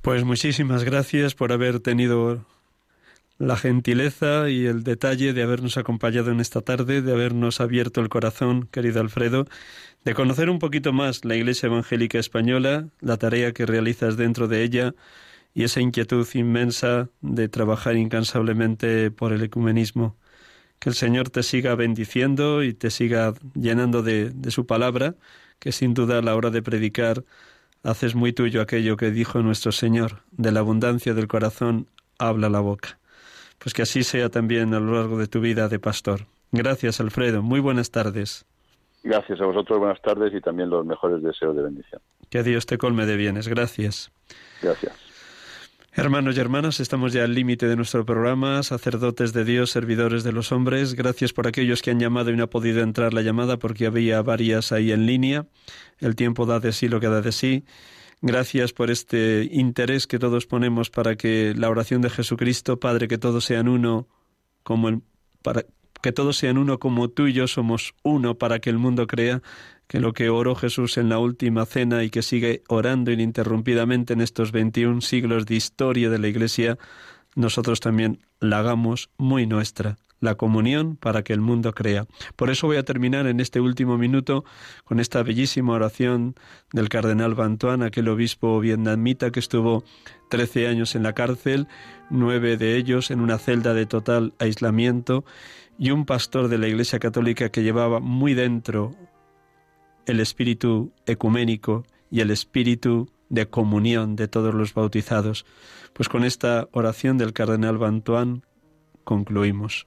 [0.03, 2.45] Pues muchísimas gracias por haber tenido
[3.41, 8.11] la gentileza y el detalle de habernos acompañado en esta tarde, de habernos abierto el
[8.11, 9.47] corazón, querido Alfredo,
[10.05, 14.63] de conocer un poquito más la Iglesia Evangélica Española, la tarea que realizas dentro de
[14.63, 14.95] ella
[15.55, 20.19] y esa inquietud inmensa de trabajar incansablemente por el ecumenismo.
[20.79, 25.15] Que el Señor te siga bendiciendo y te siga llenando de, de su palabra,
[25.59, 27.25] que sin duda a la hora de predicar
[27.85, 31.89] haces muy tuyo aquello que dijo nuestro Señor, de la abundancia del corazón
[32.19, 33.00] habla la boca.
[33.61, 36.27] Pues que así sea también a lo largo de tu vida de pastor.
[36.51, 37.43] Gracias, Alfredo.
[37.43, 38.47] Muy buenas tardes.
[39.03, 42.01] Gracias a vosotros, buenas tardes y también los mejores deseos de bendición.
[42.29, 43.49] Que Dios te colme de bienes.
[43.49, 44.11] Gracias.
[44.63, 44.93] Gracias.
[45.93, 50.33] Hermanos y hermanas, estamos ya al límite de nuestro programa, sacerdotes de Dios, servidores de
[50.33, 50.95] los hombres.
[50.95, 54.23] Gracias por aquellos que han llamado y no ha podido entrar la llamada porque había
[54.23, 55.47] varias ahí en línea.
[55.99, 57.65] El tiempo da de sí lo que da de sí.
[58.23, 63.17] Gracias por este interés que todos ponemos para que la oración de Jesucristo, Padre, que
[63.17, 64.09] todos sean uno,
[64.63, 65.03] como el,
[65.43, 65.65] para
[66.03, 69.43] que todos sean uno como tú y yo somos uno para que el mundo crea
[69.87, 74.21] que lo que oró Jesús en la última cena y que sigue orando ininterrumpidamente en
[74.21, 76.79] estos 21 siglos de historia de la Iglesia,
[77.35, 82.07] nosotros también la hagamos muy nuestra la comunión para que el mundo crea.
[82.37, 84.45] Por eso voy a terminar en este último minuto
[84.85, 86.35] con esta bellísima oración
[86.73, 89.83] del cardenal Bantuan, aquel obispo vietnamita que estuvo
[90.29, 91.67] trece años en la cárcel,
[92.11, 95.25] nueve de ellos en una celda de total aislamiento,
[95.79, 98.95] y un pastor de la Iglesia Católica que llevaba muy dentro
[100.05, 105.47] el espíritu ecuménico y el espíritu de comunión de todos los bautizados.
[105.95, 108.43] Pues con esta oración del cardenal Bantuan
[109.05, 109.87] concluimos.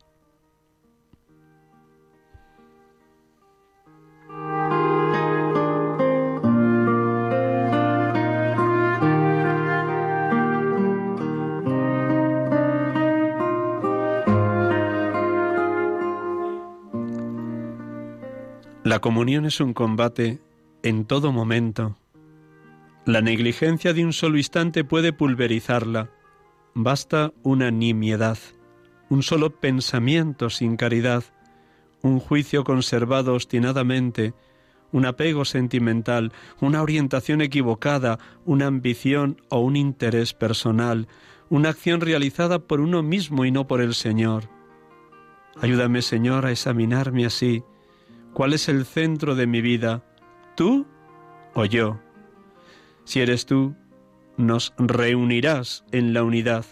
[18.94, 20.40] La comunión es un combate
[20.84, 21.98] en todo momento.
[23.08, 26.12] La negligencia de un solo instante puede pulverizarla.
[26.76, 28.38] Basta una nimiedad,
[29.10, 31.24] un solo pensamiento sin caridad,
[32.04, 34.36] un juicio conservado obstinadamente,
[34.92, 36.32] un apego sentimental,
[36.62, 41.08] una orientación equivocada, una ambición o un interés personal,
[41.50, 44.52] una acción realizada por uno mismo y no por el Señor.
[45.60, 47.64] Ayúdame, Señor, a examinarme así
[48.34, 50.04] ¿Cuál es el centro de mi vida?
[50.56, 50.88] ¿Tú
[51.54, 52.00] o yo?
[53.06, 53.76] Si eres tú,
[54.38, 56.66] nos reunirás en la unidad.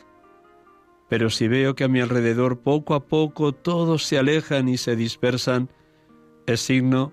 [1.07, 4.95] Pero si veo que a mi alrededor poco a poco todos se alejan y se
[4.95, 5.69] dispersan,
[6.47, 7.11] es signo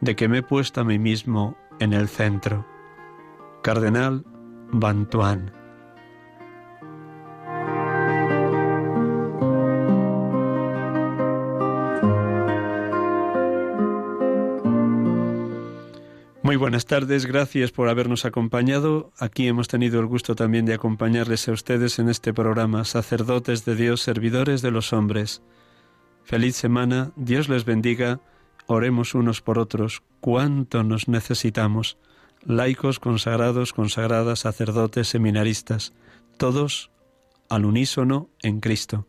[0.00, 2.66] de que me he puesto a mí mismo en el centro.
[3.62, 4.24] Cardenal
[4.70, 5.63] Bantuán.
[16.54, 19.10] Muy buenas tardes, gracias por habernos acompañado.
[19.18, 23.74] Aquí hemos tenido el gusto también de acompañarles a ustedes en este programa, sacerdotes de
[23.74, 25.42] Dios, servidores de los hombres.
[26.22, 28.20] Feliz semana, Dios les bendiga,
[28.66, 31.98] oremos unos por otros, cuánto nos necesitamos.
[32.44, 35.92] Laicos, consagrados, consagradas, sacerdotes, seminaristas,
[36.36, 36.92] todos
[37.48, 39.08] al unísono en Cristo.